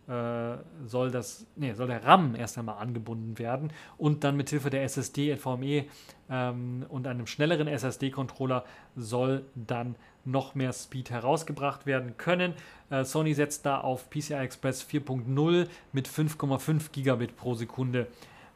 [0.07, 4.69] äh, soll das, nee, soll der RAM erst einmal angebunden werden und dann mit Hilfe
[4.69, 5.85] der SSD, NVMe
[6.29, 8.63] ähm, und einem schnelleren SSD-Controller
[8.95, 9.95] soll dann
[10.27, 12.53] noch mehr Speed herausgebracht werden können.
[12.89, 18.07] Äh, Sony setzt da auf PCI Express 4.0 mit 5,5 Gigabit pro Sekunde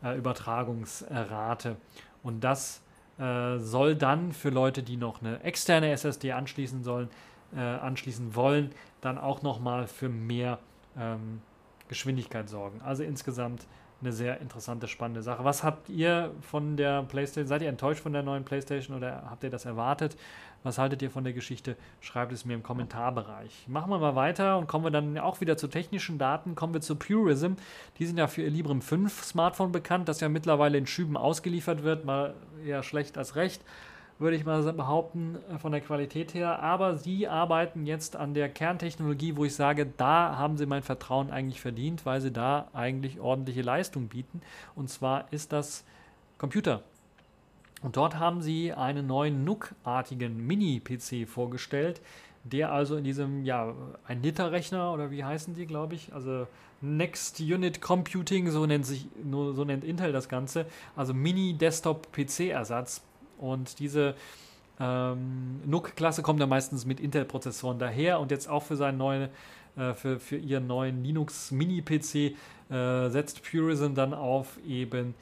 [0.04, 1.78] äh, Übertragungsrate.
[2.24, 2.82] Und das
[3.18, 7.10] äh, soll dann für Leute, die noch eine externe SSD anschließen sollen,
[7.56, 10.60] äh, anschließen wollen, dann auch nochmal für mehr
[10.98, 11.42] ähm,
[11.88, 12.82] Geschwindigkeit sorgen.
[12.82, 13.66] Also insgesamt
[14.02, 15.44] eine sehr interessante, spannende Sache.
[15.44, 17.48] Was habt ihr von der PlayStation?
[17.48, 20.18] Seid ihr enttäuscht von der neuen PlayStation oder habt ihr das erwartet?
[20.64, 21.76] Was haltet ihr von der Geschichte?
[22.02, 23.66] Schreibt es mir im Kommentarbereich.
[23.68, 26.54] Machen wir mal weiter und kommen wir dann auch wieder zu technischen Daten.
[26.56, 27.54] Kommen wir zu Purism.
[27.98, 31.84] Die sind ja für ihr Librem 5 Smartphone bekannt, das ja mittlerweile in Schüben ausgeliefert
[31.84, 32.06] wird.
[32.06, 33.64] Mal eher schlecht als recht
[34.22, 36.62] würde ich mal behaupten, äh, von der Qualität her.
[36.62, 41.32] Aber sie arbeiten jetzt an der Kerntechnologie, wo ich sage, da haben sie mein Vertrauen
[41.32, 44.42] eigentlich verdient, weil sie da eigentlich ordentliche Leistung bieten.
[44.76, 45.84] Und zwar ist das
[46.38, 46.84] Computer.
[47.82, 52.00] Und dort haben sie einen neuen NUC-artigen Mini-PC vorgestellt,
[52.44, 53.74] der also in diesem, ja,
[54.06, 56.48] ein Liter-Rechner oder wie heißen die, glaube ich, also
[56.82, 63.02] Next Unit Computing, so nennt sich, so nennt Intel das Ganze, also Mini-Desktop-PC-Ersatz
[63.42, 64.16] und diese
[64.80, 69.30] ähm, NUC-Klasse kommt ja meistens mit Intel-Prozessoren daher und jetzt auch für seinen neuen,
[69.76, 72.16] äh, für, für ihren neuen Linux Mini-PC
[72.70, 75.14] äh, setzt Purism dann auf eben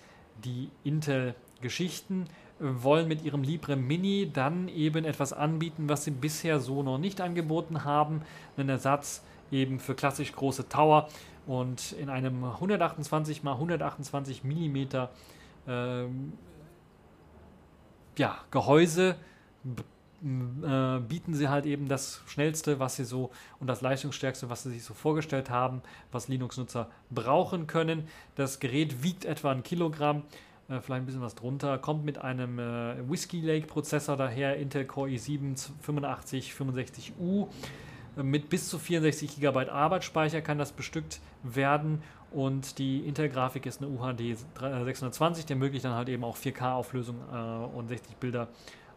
[0.43, 2.27] die Intel-Geschichten
[2.59, 7.21] wollen mit ihrem Librem Mini dann eben etwas anbieten, was sie bisher so noch nicht
[7.21, 8.21] angeboten haben,
[8.57, 11.07] einen Ersatz eben für klassisch große Tower
[11.47, 14.77] und in einem 128 x 128 mm
[15.67, 16.33] ähm,
[18.19, 19.15] ja, Gehäuse
[19.65, 24.71] äh, bieten sie halt eben das schnellste, was sie so und das leistungsstärkste, was sie
[24.71, 28.07] sich so vorgestellt haben, was Linux-Nutzer brauchen können.
[28.35, 30.23] Das Gerät wiegt etwa ein Kilogramm,
[30.67, 34.85] äh, vielleicht ein bisschen was drunter, kommt mit einem äh, Whiskey Lake Prozessor daher, Intel
[34.85, 37.47] Core i7 8565U.
[38.17, 43.89] Mit bis zu 64 GB Arbeitsspeicher kann das bestückt werden und die Intel-Grafik ist eine
[43.89, 44.37] UHD
[44.85, 48.47] 620, die ermöglicht dann halt eben auch 4K-Auflösung äh, und 60 Bilder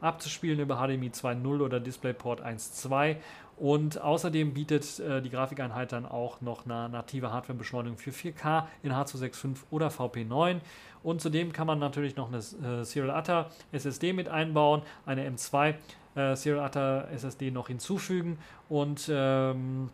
[0.01, 3.17] abzuspielen über HDMI 2.0 oder DisplayPort 1.2.
[3.57, 8.93] Und außerdem bietet äh, die Grafikeinheit dann auch noch eine native Hardwarebeschleunigung für 4K in
[8.93, 10.61] H265 oder VP9.
[11.03, 15.75] Und zudem kann man natürlich noch eine äh, Serial ATA SSD mit einbauen, eine M2
[16.15, 19.91] äh, Serial ATA SSD noch hinzufügen und ähm,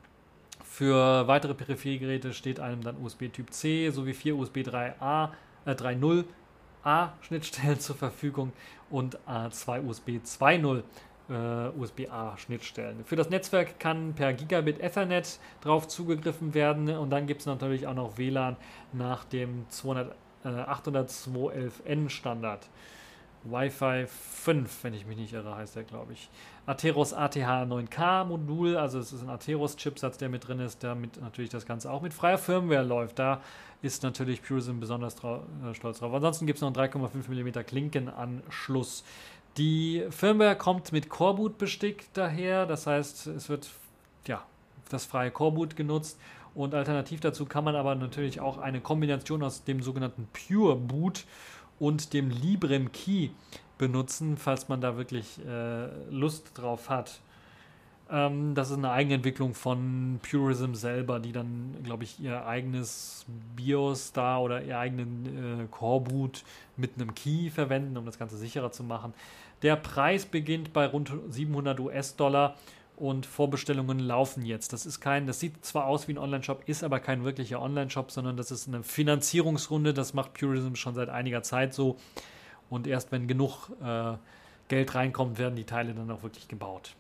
[0.79, 5.31] für weitere Peripheriegeräte steht einem dann USB Typ C sowie vier USB 3A,
[5.67, 6.23] äh, 3.0
[6.85, 8.53] A Schnittstellen zur Verfügung
[8.88, 10.83] und äh, zwei USB 2.0
[11.31, 13.05] äh, USB-A Schnittstellen.
[13.05, 17.88] Für das Netzwerk kann per Gigabit Ethernet drauf zugegriffen werden und dann gibt es natürlich
[17.88, 18.57] auch noch WLAN
[18.93, 20.14] nach dem 200,
[20.45, 22.69] äh, 802.11n Standard.
[23.44, 26.29] Wi-Fi 5, wenn ich mich nicht irre, heißt der, glaube ich.
[26.66, 31.20] Atheros ATH 9K Modul, also es ist ein Atheros Chipsatz, der mit drin ist, damit
[31.20, 33.18] natürlich das Ganze auch mit freier Firmware läuft.
[33.18, 33.40] Da
[33.83, 36.12] ist natürlich Purism besonders äh, stolz drauf.
[36.12, 39.05] Ansonsten gibt es noch einen 3,5 mm Klinkenanschluss.
[39.57, 43.68] Die Firmware kommt mit Coreboot bestickt daher, das heißt, es wird
[44.27, 44.44] ja
[44.90, 46.18] das freie Coreboot genutzt
[46.55, 51.24] und alternativ dazu kann man aber natürlich auch eine Kombination aus dem sogenannten Pure Boot
[51.79, 53.31] und dem Librem Key
[53.79, 57.21] benutzen, falls man da wirklich äh, Lust drauf hat.
[58.11, 64.12] Ähm, das ist eine Eigenentwicklung von Purism selber, die dann, glaube ich, ihr eigenes BIOS
[64.12, 66.43] da oder ihr eigenen äh, Core-Boot
[66.77, 69.12] mit einem Key verwenden, um das Ganze sicherer zu machen.
[69.62, 72.57] Der Preis beginnt bei rund 700 US-Dollar
[73.01, 74.73] und Vorbestellungen laufen jetzt.
[74.73, 78.11] Das ist kein, das sieht zwar aus wie ein Online-Shop, ist aber kein wirklicher Online-Shop,
[78.11, 79.95] sondern das ist eine Finanzierungsrunde.
[79.95, 81.97] Das macht Purism schon seit einiger Zeit so.
[82.71, 84.15] Und erst wenn genug äh,
[84.69, 86.95] Geld reinkommt, werden die Teile dann auch wirklich gebaut.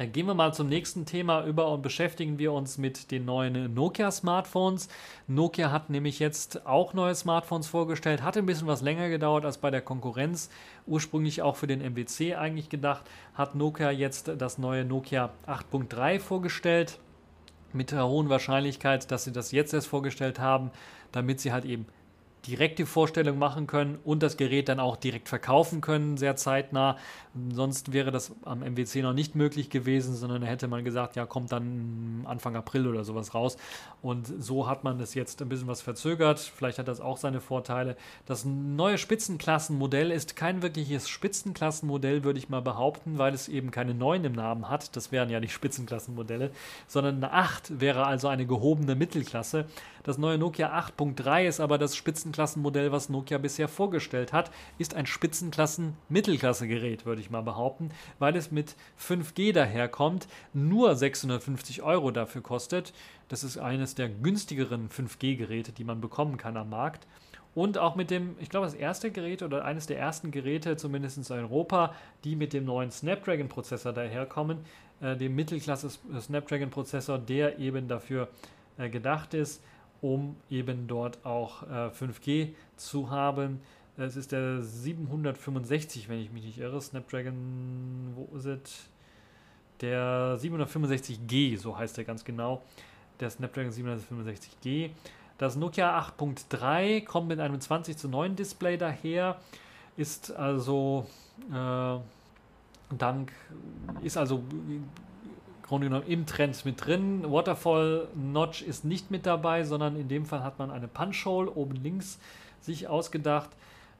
[0.00, 3.74] Dann gehen wir mal zum nächsten Thema über und beschäftigen wir uns mit den neuen
[3.74, 4.88] Nokia-Smartphones.
[5.26, 9.58] Nokia hat nämlich jetzt auch neue Smartphones vorgestellt, hatte ein bisschen was länger gedauert als
[9.58, 10.48] bei der Konkurrenz.
[10.86, 16.98] Ursprünglich auch für den MWC eigentlich gedacht, hat Nokia jetzt das neue Nokia 8.3 vorgestellt.
[17.74, 20.70] Mit der hohen Wahrscheinlichkeit, dass sie das jetzt erst vorgestellt haben,
[21.12, 21.84] damit sie halt eben
[22.46, 26.96] direkt die Vorstellung machen können und das Gerät dann auch direkt verkaufen können, sehr zeitnah.
[27.52, 31.26] Sonst wäre das am MWC noch nicht möglich gewesen, sondern da hätte man gesagt, ja,
[31.26, 33.56] kommt dann Anfang April oder sowas raus.
[34.02, 36.40] Und so hat man das jetzt ein bisschen was verzögert.
[36.40, 37.96] Vielleicht hat das auch seine Vorteile.
[38.26, 43.94] Das neue Spitzenklassenmodell ist kein wirkliches Spitzenklassenmodell, würde ich mal behaupten, weil es eben keine
[43.94, 44.96] 9 im Namen hat.
[44.96, 46.50] Das wären ja die Spitzenklassenmodelle,
[46.88, 49.66] sondern eine 8 wäre also eine gehobene Mittelklasse.
[50.02, 55.06] Das neue Nokia 8.3 ist aber das Spitzenklassenmodell, was Nokia bisher vorgestellt hat, ist ein
[55.06, 62.94] Spitzenklassen-Mittelklasse-Gerät, würde ich mal behaupten, weil es mit 5G daherkommt, nur 650 Euro dafür kostet.
[63.28, 67.06] Das ist eines der günstigeren 5G-Geräte, die man bekommen kann am Markt.
[67.54, 71.18] Und auch mit dem, ich glaube, das erste Gerät oder eines der ersten Geräte, zumindest
[71.18, 71.94] in Europa,
[72.24, 74.58] die mit dem neuen Snapdragon-Prozessor daherkommen,
[75.00, 78.28] äh, dem Mittelklasse-Snapdragon-Prozessor, der eben dafür
[78.78, 79.60] äh, gedacht ist
[80.00, 83.60] um eben dort auch äh, 5G zu haben.
[83.96, 86.80] Es ist der 765, wenn ich mich nicht irre.
[86.80, 88.88] Snapdragon, wo ist es?
[89.80, 92.62] Der 765G, so heißt er ganz genau.
[93.18, 94.90] Der Snapdragon 765G.
[95.38, 99.38] Das Nokia 8.3 kommt mit einem 20 zu 9 Display daher,
[99.96, 101.06] ist also
[101.50, 101.96] äh,
[102.96, 103.32] dank,
[104.02, 104.42] ist also
[105.70, 107.22] Grunde genommen im Trend mit drin.
[107.30, 111.48] Waterfall Notch ist nicht mit dabei, sondern in dem Fall hat man eine Punch Hole
[111.48, 112.18] oben links
[112.60, 113.50] sich ausgedacht.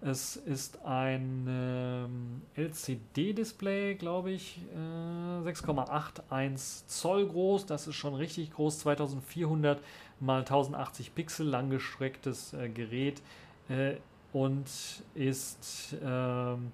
[0.01, 7.66] Es ist ein ähm, LCD-Display, glaube ich, äh, 6,81 Zoll groß.
[7.66, 9.81] Das ist schon richtig groß, 2400
[10.18, 13.23] mal 1080 Pixel, langgestrecktes äh, Gerät
[13.68, 13.93] äh,
[14.33, 14.66] und
[15.14, 16.73] ist, ähm,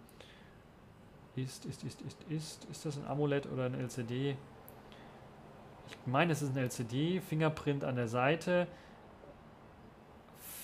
[1.37, 4.37] ist, ist, ist, ist, ist, ist das ein AMOLED oder ein LCD?
[5.89, 8.67] Ich meine, es ist ein LCD, Fingerprint an der Seite.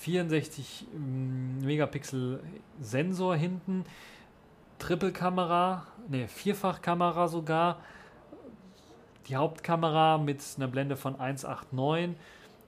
[0.03, 2.41] 64 mm, Megapixel
[2.81, 3.85] Sensor hinten,
[4.79, 7.77] Triple-Kamera, ne, Vierfachkamera sogar,
[9.27, 12.15] die Hauptkamera mit einer Blende von 1,89,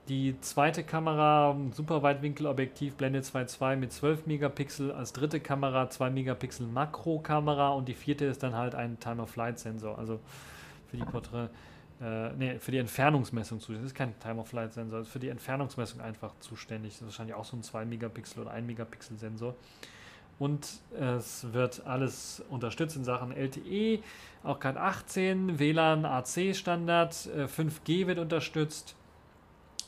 [0.08, 6.66] die zweite Kamera, super Weitwinkelobjektiv, Blende 2.2 mit 12 Megapixel, als dritte Kamera 2 Megapixel
[6.66, 7.70] Makrokamera.
[7.70, 10.20] Und die vierte ist dann halt ein Time-of-Flight-Sensor, also
[10.88, 11.48] für die Porträt
[12.00, 13.82] äh, nee, für die Entfernungsmessung zuständig.
[13.84, 16.92] Das ist kein Time-of-Flight-Sensor, ist für die Entfernungsmessung einfach zuständig.
[16.92, 19.54] Das ist wahrscheinlich auch so ein 2-Megapixel- oder 1-Megapixel-Sensor.
[20.38, 24.00] Und es wird alles unterstützt in Sachen LTE,
[24.44, 28.94] auch Cat 18, WLAN AC-Standard, 5G äh, wird unterstützt,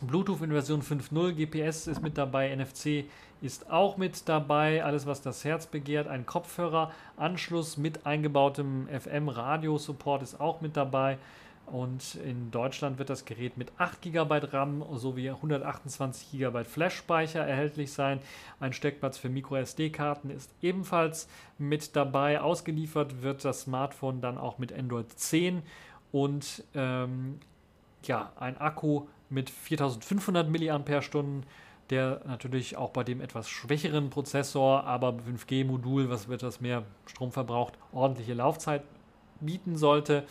[0.01, 3.05] Bluetooth in Version 5.0, GPS ist mit dabei, NFC
[3.41, 10.23] ist auch mit dabei, alles was das Herz begehrt, ein Kopfhörer, Anschluss mit eingebautem FM-Radio-Support
[10.23, 11.19] ist auch mit dabei.
[11.73, 17.93] Und in Deutschland wird das Gerät mit 8 GB RAM sowie 128 GB Flash-Speicher erhältlich
[17.93, 18.21] sein.
[18.61, 22.41] Ein Steckplatz für MicroSD-Karten ist ebenfalls mit dabei.
[22.41, 25.63] Ausgeliefert wird das Smartphone dann auch mit Android 10
[26.13, 27.39] und ähm,
[28.05, 31.43] ja, ein Akku mit 4500 mAh,
[31.91, 37.33] der natürlich auch bei dem etwas schwächeren Prozessor, aber 5G-Modul, was wird das mehr Strom
[37.33, 38.83] verbraucht, ordentliche Laufzeit
[39.41, 40.25] bieten sollte.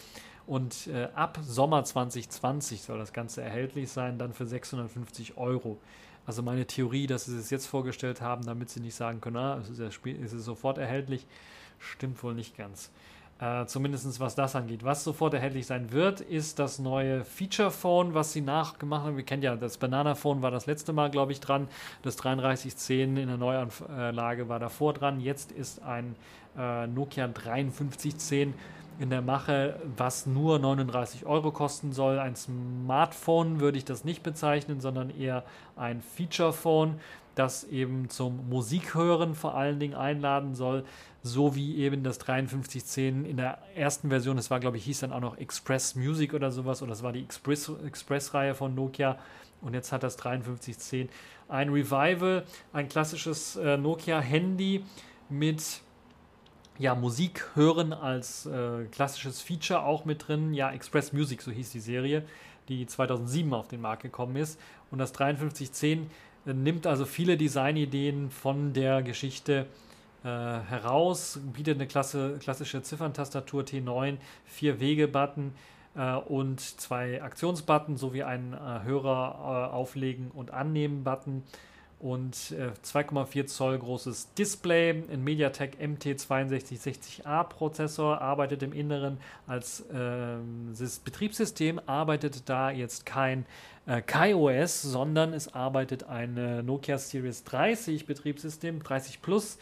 [0.48, 5.78] Und äh, ab Sommer 2020 soll das Ganze erhältlich sein, dann für 650 Euro.
[6.26, 9.58] Also meine Theorie, dass sie es jetzt vorgestellt haben, damit sie nicht sagen können, ah,
[9.62, 11.28] es ist, ja, es ist sofort erhältlich,
[11.80, 12.92] stimmt wohl nicht ganz.
[13.40, 14.84] Äh, Zumindest was das angeht.
[14.84, 19.18] Was sofort erhältlich sein wird, ist das neue Feature Phone, was sie nachgemacht haben.
[19.18, 21.68] Wir kennen ja, das Banana Phone war das letzte Mal, glaube ich, dran.
[22.02, 25.20] Das 3310 in der Neuanlage war davor dran.
[25.20, 26.16] Jetzt ist ein
[26.58, 28.54] äh, Nokia 5310
[29.00, 32.20] in der Mache, was nur 39 Euro kosten soll.
[32.20, 35.44] Ein Smartphone würde ich das nicht bezeichnen, sondern eher
[35.76, 37.00] ein Feature-Phone,
[37.36, 40.84] das eben zum Musikhören vor allen Dingen einladen soll,
[41.22, 45.14] so wie eben das 5310 in der ersten Version, das war glaube ich, hieß dann
[45.14, 49.18] auch noch Express Music oder sowas, oder das war die Express-Reihe Express von Nokia.
[49.62, 51.10] Und jetzt hat das 5310
[51.50, 52.44] ein Revival,
[52.74, 54.84] ein klassisches äh, Nokia-Handy
[55.30, 55.82] mit
[56.80, 60.54] ja, Musik hören als äh, klassisches Feature auch mit drin.
[60.54, 62.24] Ja, Express Music, so hieß die Serie,
[62.70, 64.60] die 2007 auf den Markt gekommen ist.
[64.92, 66.10] Und das 5310
[66.46, 69.66] äh, nimmt also viele Designideen von der Geschichte
[70.24, 75.54] äh, heraus, bietet eine Klasse, klassische Zifferntastatur T9, vier Wege-Button
[75.96, 81.44] äh, und zwei Aktionsbutton sowie einen äh, Hörer äh, auflegen und annehmen Button
[82.00, 85.04] und 2,4 äh, Zoll großes Display.
[85.12, 89.18] Ein MediaTek MT6260A Prozessor arbeitet im Inneren
[89.48, 90.38] als äh,
[91.04, 93.46] Betriebssystem, arbeitet da jetzt kein
[93.88, 99.58] äh, KaiOS, sondern es arbeitet ein Nokia Series 30 Betriebssystem, 30 Plus.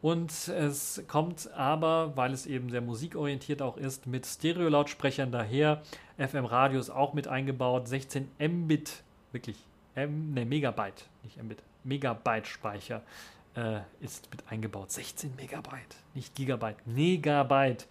[0.00, 5.80] Und es kommt aber, weil es eben sehr musikorientiert auch ist, mit Stereo-Lautsprechern daher.
[6.18, 9.56] FM-Radio ist auch mit eingebaut, 16 Mbit, wirklich,
[9.94, 13.02] M, ne, Megabyte, nicht Mbit, Megabyte Speicher
[13.56, 14.90] äh, ist mit eingebaut.
[14.90, 17.86] 16 Megabyte, nicht Gigabyte, Megabyte.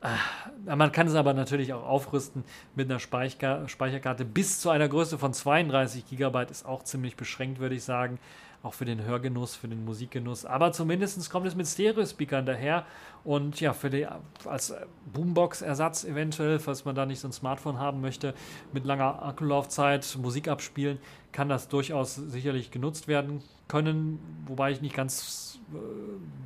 [0.00, 2.44] Äh, man kann es aber natürlich auch aufrüsten
[2.74, 7.58] mit einer Speicher Speicherkarte bis zu einer Größe von 32 Gigabyte, ist auch ziemlich beschränkt,
[7.58, 8.18] würde ich sagen.
[8.64, 10.44] Auch für den Hörgenuss, für den Musikgenuss.
[10.44, 12.84] Aber zumindest kommt es mit Stereo-Speakern daher.
[13.22, 14.06] Und ja, für die,
[14.46, 14.74] als
[15.12, 18.34] Boombox-Ersatz eventuell, falls man da nicht so ein Smartphone haben möchte,
[18.72, 20.98] mit langer Akkulaufzeit Musik abspielen,
[21.30, 25.76] kann das durchaus sicherlich genutzt werden können, wobei ich nicht ganz äh,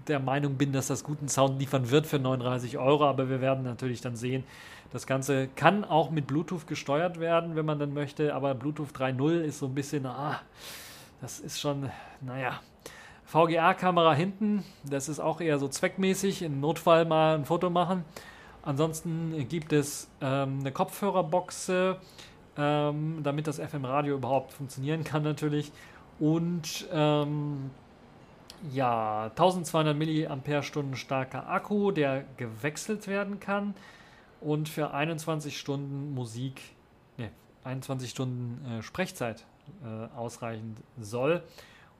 [0.08, 3.64] der Meinung bin, dass das guten Sound liefern wird für 39 Euro, aber wir werden
[3.64, 4.44] natürlich dann sehen,
[4.92, 9.40] das Ganze kann auch mit Bluetooth gesteuert werden, wenn man dann möchte, aber Bluetooth 3.0
[9.40, 10.40] ist so ein bisschen, ah,
[11.20, 11.90] das ist schon,
[12.20, 12.60] naja.
[13.24, 18.04] VGA-Kamera hinten, das ist auch eher so zweckmäßig, im Notfall mal ein Foto machen.
[18.62, 21.70] Ansonsten gibt es ähm, eine Kopfhörerbox,
[22.56, 25.72] ähm, damit das FM-Radio überhaupt funktionieren kann natürlich.
[26.18, 27.70] Und ähm,
[28.72, 33.74] ja, 1200 mAh starker Akku, der gewechselt werden kann
[34.40, 36.62] und für 21 Stunden Musik,
[37.16, 37.30] ne,
[37.64, 39.44] 21 Stunden äh, Sprechzeit
[39.84, 41.42] äh, ausreichen soll.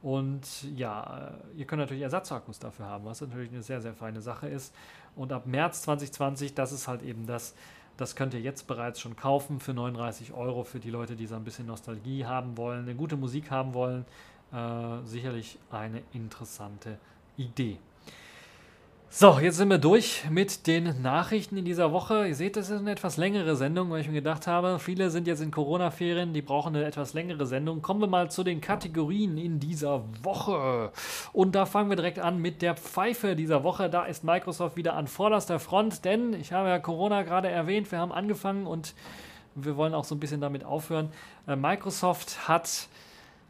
[0.03, 4.21] Und ja, äh, ihr könnt natürlich Ersatzakkus dafür haben, was natürlich eine sehr, sehr feine
[4.21, 4.75] Sache ist.
[5.17, 7.55] Und ab März 2020, das ist halt eben das,
[7.97, 11.35] das könnt ihr jetzt bereits schon kaufen für 39 Euro für die Leute, die so
[11.35, 14.05] ein bisschen Nostalgie haben wollen, eine gute Musik haben wollen.
[14.53, 16.99] Äh, sicherlich eine interessante
[17.37, 17.79] Idee.
[19.11, 22.29] So, jetzt sind wir durch mit den Nachrichten in dieser Woche.
[22.29, 25.27] Ihr seht, das ist eine etwas längere Sendung, weil ich mir gedacht habe, viele sind
[25.27, 27.81] jetzt in Corona-Ferien, die brauchen eine etwas längere Sendung.
[27.81, 30.93] Kommen wir mal zu den Kategorien in dieser Woche.
[31.33, 33.89] Und da fangen wir direkt an mit der Pfeife dieser Woche.
[33.89, 38.01] Da ist Microsoft wieder an vorderster Front, denn ich habe ja Corona gerade erwähnt, wir
[38.01, 38.95] haben angefangen und
[39.55, 41.11] wir wollen auch so ein bisschen damit aufhören.
[41.47, 42.89] Äh, Microsoft hat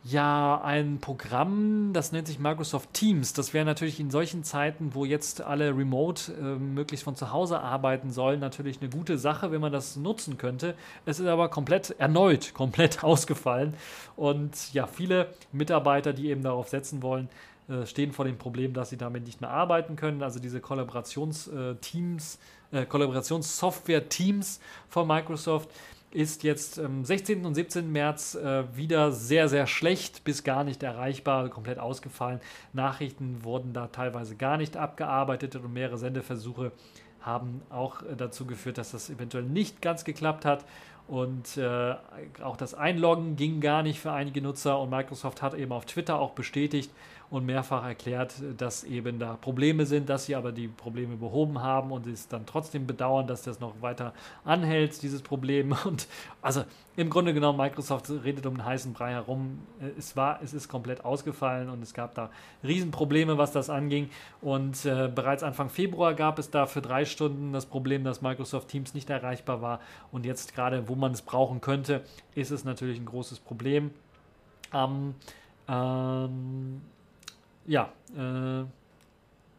[0.05, 3.33] ja ein Programm, das nennt sich Microsoft Teams.
[3.33, 7.61] Das wäre natürlich in solchen Zeiten, wo jetzt alle remote äh, möglichst von zu Hause
[7.61, 10.75] arbeiten sollen, natürlich eine gute Sache, wenn man das nutzen könnte.
[11.05, 13.75] Es ist aber komplett erneut, komplett ausgefallen.
[14.17, 17.29] Und ja, viele Mitarbeiter, die eben darauf setzen wollen,
[17.69, 20.23] äh, stehen vor dem Problem, dass sie damit nicht mehr arbeiten können.
[20.23, 22.39] Also diese Kollaborationsteams,
[22.71, 25.69] äh, Kollaborationssoftware-Teams von Microsoft
[26.11, 27.45] ist jetzt am 16.
[27.45, 27.91] und 17.
[27.93, 32.41] März äh, wieder sehr, sehr schlecht bis gar nicht erreichbar, komplett ausgefallen.
[32.73, 36.73] Nachrichten wurden da teilweise gar nicht abgearbeitet und mehrere Sendeversuche
[37.21, 40.65] haben auch äh, dazu geführt, dass das eventuell nicht ganz geklappt hat.
[41.09, 41.95] Und äh,
[42.43, 46.19] auch das Einloggen ging gar nicht für einige Nutzer und Microsoft hat eben auf Twitter
[46.19, 46.91] auch bestätigt,
[47.31, 51.93] und mehrfach erklärt, dass eben da Probleme sind, dass sie aber die Probleme behoben haben
[51.93, 54.15] und es dann trotzdem bedauern, dass das noch weiter
[54.45, 55.77] anhält, dieses Problem.
[55.85, 56.09] Und
[56.43, 56.65] also
[56.97, 59.61] im Grunde genommen, Microsoft redet um den heißen Brei herum.
[59.99, 62.31] Es war, es ist komplett ausgefallen und es gab da
[62.65, 64.11] Riesenprobleme, was das anging.
[64.41, 68.69] Und äh, bereits Anfang Februar gab es da für drei Stunden das Problem, dass Microsoft
[68.69, 69.81] Teams nicht erreichbar war.
[70.11, 72.03] Und jetzt gerade, wo man es brauchen könnte,
[72.35, 73.91] ist es natürlich ein großes Problem.
[74.71, 75.15] Am
[75.69, 76.83] ähm,
[77.69, 78.65] ja, äh,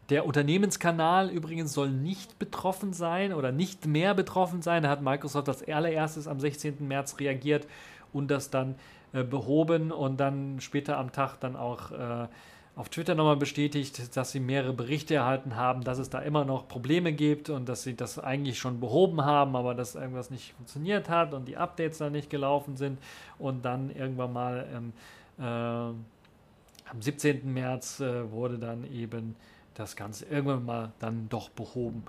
[0.09, 4.83] der Unternehmenskanal übrigens soll nicht betroffen sein oder nicht mehr betroffen sein.
[4.83, 6.87] Da hat Microsoft als allererstes am 16.
[6.87, 7.67] März reagiert
[8.11, 8.75] und das dann
[9.13, 12.27] äh, behoben und dann später am Tag dann auch äh,
[12.75, 16.67] auf Twitter nochmal bestätigt, dass sie mehrere Berichte erhalten haben, dass es da immer noch
[16.67, 21.09] Probleme gibt und dass sie das eigentlich schon behoben haben, aber dass irgendwas nicht funktioniert
[21.09, 22.97] hat und die Updates dann nicht gelaufen sind
[23.37, 24.93] und dann irgendwann mal ähm,
[25.37, 25.93] äh,
[26.91, 27.53] am 17.
[27.53, 29.35] März äh, wurde dann eben
[29.73, 32.03] das Ganze irgendwann mal dann doch behoben.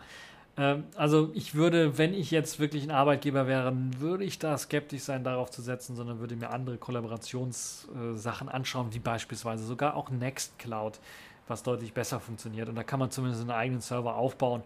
[0.56, 5.02] Ähm, also ich würde, wenn ich jetzt wirklich ein Arbeitgeber wäre, würde ich da skeptisch
[5.02, 10.10] sein, darauf zu setzen, sondern würde mir andere Kollaborationssachen äh, anschauen, wie beispielsweise sogar auch
[10.10, 11.00] Nextcloud,
[11.48, 12.68] was deutlich besser funktioniert.
[12.68, 14.62] Und da kann man zumindest einen eigenen Server aufbauen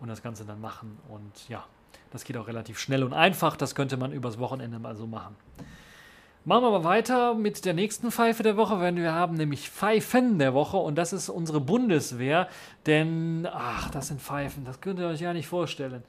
[0.00, 0.98] und das Ganze dann machen.
[1.08, 1.64] Und ja,
[2.10, 3.56] das geht auch relativ schnell und einfach.
[3.56, 5.36] Das könnte man übers Wochenende mal so machen.
[6.48, 10.38] Machen wir mal weiter mit der nächsten Pfeife der Woche, wenn wir haben nämlich Pfeifen
[10.38, 12.48] der Woche und das ist unsere Bundeswehr.
[12.86, 16.04] Denn, ach, das sind Pfeifen, das könnt ihr euch ja nicht vorstellen.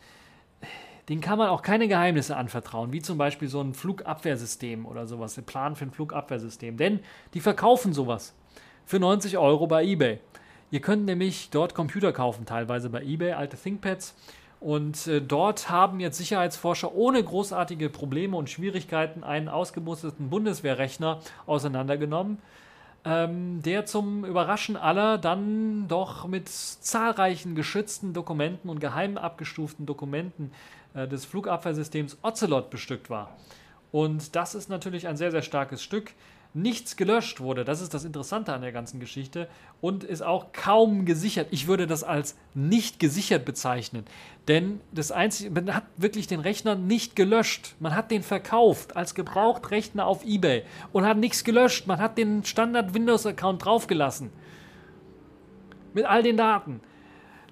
[1.10, 5.38] Den kann man auch keine Geheimnisse anvertrauen, wie zum Beispiel so ein Flugabwehrsystem oder sowas,
[5.38, 6.78] ein Plan für ein Flugabwehrsystem.
[6.78, 7.02] Denn
[7.34, 8.34] die verkaufen sowas
[8.86, 10.22] für 90 Euro bei eBay.
[10.72, 14.16] Ihr könnt nämlich dort Computer kaufen, teilweise bei eBay, alte ThinkPads
[14.60, 22.40] und äh, dort haben jetzt Sicherheitsforscher ohne großartige Probleme und Schwierigkeiten einen ausgemusterten Bundeswehrrechner auseinandergenommen,
[23.06, 30.52] ähm, der zum Überraschen aller dann doch mit zahlreichen geschützten Dokumenten und geheim abgestuften Dokumenten
[30.94, 33.38] äh, des Flugabwehrsystems Ocelot bestückt war.
[33.94, 36.12] Und das ist natürlich ein sehr, sehr starkes Stück.
[36.54, 37.64] Nichts gelöscht wurde.
[37.64, 39.48] Das ist das Interessante an der ganzen Geschichte
[39.82, 41.48] und ist auch kaum gesichert.
[41.52, 44.06] Ich würde das als nicht gesichert bezeichnen,
[44.48, 47.76] denn das einzige, man hat wirklich den Rechner nicht gelöscht.
[47.80, 51.86] Man hat den verkauft als Gebrauchtrechner auf eBay und hat nichts gelöscht.
[51.86, 54.32] Man hat den Standard Windows Account draufgelassen
[55.94, 56.82] mit all den Daten.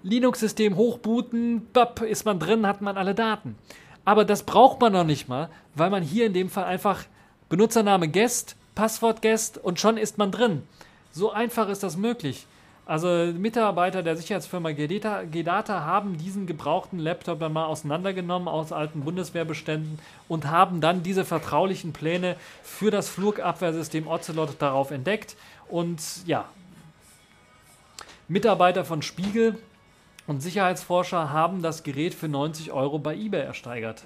[0.03, 3.55] Linux-System hochbooten, bap, ist man drin, hat man alle Daten.
[4.05, 7.03] Aber das braucht man noch nicht mal, weil man hier in dem Fall einfach
[7.49, 10.61] Benutzername Guest, Passwort Guest und schon ist man drin.
[11.11, 12.45] So einfach ist das möglich.
[12.85, 19.01] Also Mitarbeiter der Sicherheitsfirma Gedata, Gedata haben diesen gebrauchten Laptop dann mal auseinandergenommen aus alten
[19.01, 19.97] Bundeswehrbeständen
[20.27, 25.35] und haben dann diese vertraulichen Pläne für das Flugabwehrsystem Ocelot darauf entdeckt.
[25.67, 26.45] Und ja,
[28.27, 29.57] Mitarbeiter von Spiegel
[30.27, 34.03] und Sicherheitsforscher haben das Gerät für 90 Euro bei eBay ersteigert.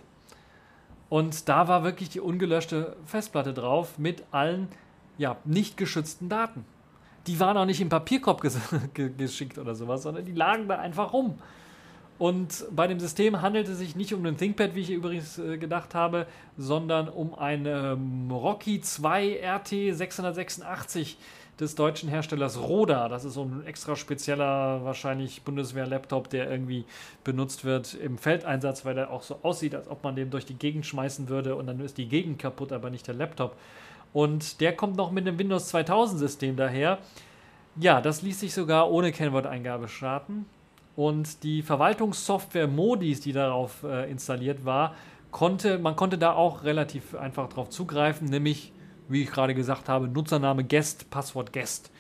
[1.11, 4.69] Und da war wirklich die ungelöschte Festplatte drauf mit allen
[5.17, 6.63] ja, nicht geschützten Daten.
[7.27, 8.57] Die waren auch nicht im Papierkorb ges
[8.93, 11.37] geschickt oder sowas, sondern die lagen da einfach rum.
[12.17, 15.57] Und bei dem System handelt es sich nicht um den ThinkPad, wie ich übrigens äh,
[15.57, 21.17] gedacht habe, sondern um ein ähm, Rocky 2 RT 686
[21.59, 23.07] des deutschen Herstellers Roda.
[23.07, 26.85] Das ist so ein extra spezieller, wahrscheinlich Bundeswehr-Laptop, der irgendwie
[27.23, 30.55] benutzt wird im Feldeinsatz, weil der auch so aussieht, als ob man den durch die
[30.55, 33.55] Gegend schmeißen würde und dann ist die Gegend kaputt, aber nicht der Laptop.
[34.13, 36.97] Und der kommt noch mit dem Windows 2000 System daher.
[37.77, 40.45] Ja, das ließ sich sogar ohne Kennworteingabe starten.
[40.95, 44.95] Und die Verwaltungssoftware Modis, die darauf äh, installiert war,
[45.31, 48.73] konnte, man konnte da auch relativ einfach drauf zugreifen, nämlich
[49.11, 51.91] wie ich gerade gesagt habe, Nutzername Guest, Passwort Guest.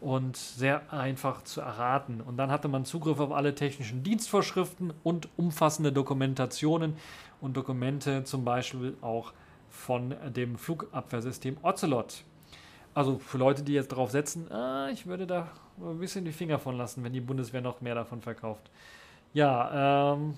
[0.00, 2.22] Und sehr einfach zu erraten.
[2.22, 6.94] Und dann hatte man Zugriff auf alle technischen Dienstvorschriften und umfassende Dokumentationen
[7.42, 9.34] und Dokumente zum Beispiel auch
[9.68, 12.24] von dem Flugabwehrsystem Ocelot.
[12.94, 15.48] Also für Leute, die jetzt darauf setzen, ah, ich würde da
[15.78, 18.70] ein bisschen die Finger von lassen, wenn die Bundeswehr noch mehr davon verkauft.
[19.32, 20.34] Ja, ähm,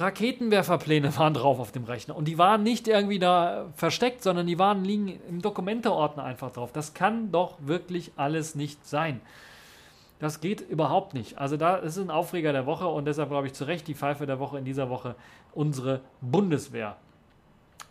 [0.00, 2.16] Raketenwerferpläne waren drauf auf dem Rechner.
[2.16, 6.72] Und die waren nicht irgendwie da versteckt, sondern die waren liegen im Dokumenteordner einfach drauf.
[6.72, 9.20] Das kann doch wirklich alles nicht sein.
[10.18, 11.38] Das geht überhaupt nicht.
[11.38, 14.26] Also da ist ein Aufreger der Woche und deshalb glaube ich zu Recht die Pfeife
[14.26, 15.14] der Woche in dieser Woche
[15.52, 16.96] unsere Bundeswehr.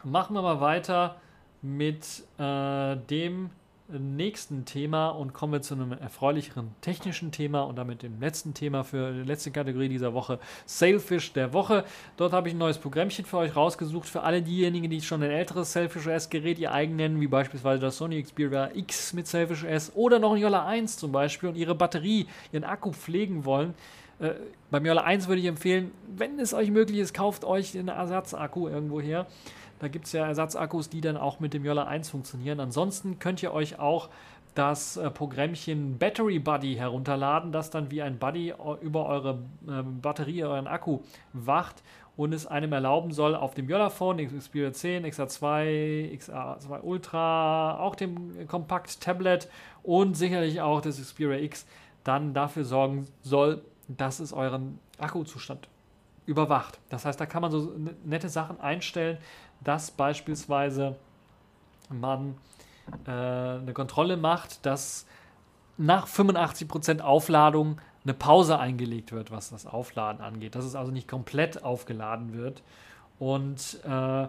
[0.04, 1.16] Machen wir mal weiter
[1.62, 3.50] mit äh, dem
[3.90, 8.84] nächsten Thema und kommen wir zu einem erfreulicheren technischen Thema und damit dem letzten Thema
[8.84, 11.86] für die letzte Kategorie dieser Woche, Sailfish der Woche.
[12.18, 15.32] Dort habe ich ein neues Programmchen für euch rausgesucht, für alle diejenigen, die schon ein
[15.32, 19.64] älteres Sailfish OS Gerät ihr eigen nennen, wie beispielsweise das Sony Xperia X mit Sailfish
[19.64, 23.74] OS oder noch ein Yola 1 zum Beispiel und ihre Batterie, ihren Akku pflegen wollen.
[24.20, 24.32] Äh,
[24.72, 28.68] beim Yola 1 würde ich empfehlen, wenn es euch möglich ist, kauft euch einen Ersatzakku
[28.68, 29.28] irgendwo her.
[29.80, 32.60] Da gibt es ja Ersatzakkus, die dann auch mit dem Yola 1 funktionieren.
[32.60, 34.10] Ansonsten könnt ihr euch auch
[34.56, 40.44] das äh, Programmchen Battery Buddy herunterladen, das dann wie ein Buddy über eure äh, Batterie,
[40.44, 41.00] euren Akku
[41.34, 41.84] wacht
[42.16, 48.48] und es einem erlauben soll, auf dem Yola-Phone, Xperia 10, XA2, XA2 Ultra, auch dem
[48.48, 49.48] Kompakt-Tablet
[49.84, 51.68] und sicherlich auch das Xperia X
[52.04, 55.70] dann dafür sorgen soll, dass es euren Akkuzustand
[56.26, 56.80] überwacht.
[56.90, 57.72] Das heißt, da kann man so
[58.04, 59.20] nette Sachen einstellen,
[59.62, 60.96] dass beispielsweise
[61.90, 62.36] man
[63.06, 65.06] äh, eine Kontrolle macht, dass
[65.78, 70.56] nach 85% Aufladung eine Pause eingelegt wird, was das Aufladen angeht.
[70.56, 72.64] Dass es also nicht komplett aufgeladen wird.
[73.20, 74.28] Und äh,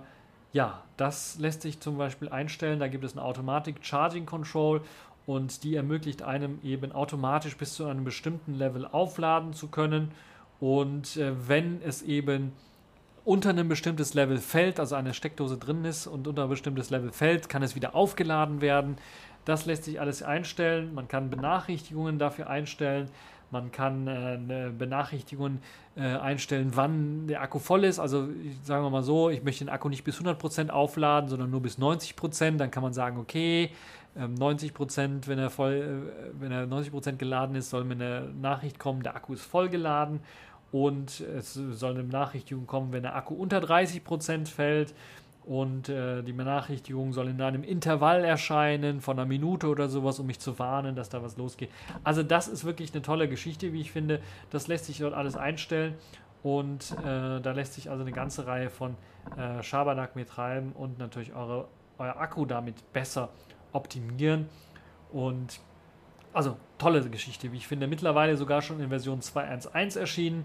[0.52, 2.80] ja, das lässt sich zum Beispiel einstellen.
[2.80, 4.82] Da gibt es eine Automatic Charging Control
[5.26, 10.10] und die ermöglicht einem eben automatisch bis zu einem bestimmten Level aufladen zu können.
[10.58, 12.52] Und äh, wenn es eben
[13.28, 17.12] unter ein bestimmtes Level fällt, also eine Steckdose drin ist und unter ein bestimmtes Level
[17.12, 18.96] fällt, kann es wieder aufgeladen werden.
[19.44, 20.94] Das lässt sich alles einstellen.
[20.94, 23.10] Man kann Benachrichtigungen dafür einstellen.
[23.50, 25.58] Man kann äh, eine Benachrichtigung
[25.94, 27.98] äh, einstellen, wann der Akku voll ist.
[27.98, 28.28] Also
[28.62, 31.78] sagen wir mal so, ich möchte den Akku nicht bis 100% aufladen, sondern nur bis
[31.78, 32.56] 90%.
[32.56, 33.72] Dann kann man sagen, okay,
[34.14, 37.94] 90 ähm, Prozent, wenn er voll, äh, wenn er 90 Prozent geladen ist, soll mir
[37.94, 40.20] eine Nachricht kommen, der Akku ist voll geladen
[40.72, 44.94] und es soll eine Benachrichtigung kommen, wenn der Akku unter 30 Prozent fällt
[45.48, 50.26] und äh, die Benachrichtigung soll in einem Intervall erscheinen von einer Minute oder sowas, um
[50.26, 51.70] mich zu warnen, dass da was losgeht.
[52.04, 54.20] Also das ist wirklich eine tolle Geschichte, wie ich finde.
[54.50, 55.94] Das lässt sich dort alles einstellen
[56.42, 58.94] und äh, da lässt sich also eine ganze Reihe von
[59.38, 63.30] äh, Schabernack mit treiben und natürlich eure, euer Akku damit besser
[63.72, 64.50] optimieren.
[65.12, 65.60] Und
[66.39, 67.89] also tolle Geschichte, wie ich finde.
[67.89, 70.45] Mittlerweile sogar schon in Version 2.1.1 erschienen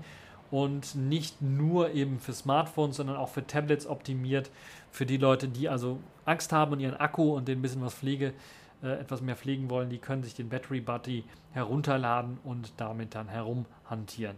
[0.49, 4.49] und nicht nur eben für Smartphones, sondern auch für Tablets optimiert.
[4.89, 8.33] Für die Leute, die also Angst haben und ihren Akku und den bisschen was Pflege,
[8.81, 13.27] äh, etwas mehr pflegen wollen, die können sich den Battery Buddy herunterladen und damit dann
[13.27, 14.35] herumhantieren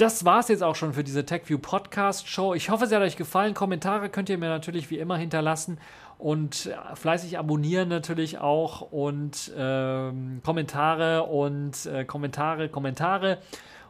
[0.00, 2.54] das war es jetzt auch schon für diese TechView Podcast Show.
[2.54, 3.52] Ich hoffe, es hat euch gefallen.
[3.52, 5.76] Kommentare könnt ihr mir natürlich wie immer hinterlassen
[6.20, 13.38] und fleißig abonnieren natürlich auch und ähm, Kommentare und äh, Kommentare, Kommentare.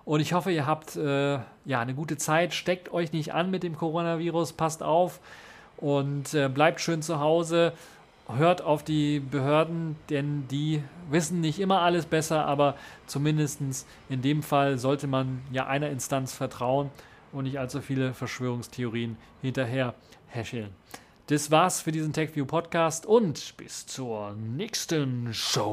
[0.04, 2.54] Und ich hoffe, ihr habt äh, ja eine gute Zeit.
[2.54, 5.20] Steckt euch nicht an mit dem Coronavirus, passt auf
[5.76, 7.72] und äh, bleibt schön zu Hause
[8.36, 12.76] hört auf die Behörden, denn die wissen nicht immer alles besser, aber
[13.06, 16.90] zumindest in dem Fall sollte man ja einer Instanz vertrauen
[17.32, 19.94] und nicht allzu viele Verschwörungstheorien hinterher
[20.28, 20.70] häscheln.
[21.30, 25.70] Das war's für diesen TechView Podcast und bis zur nächsten Show.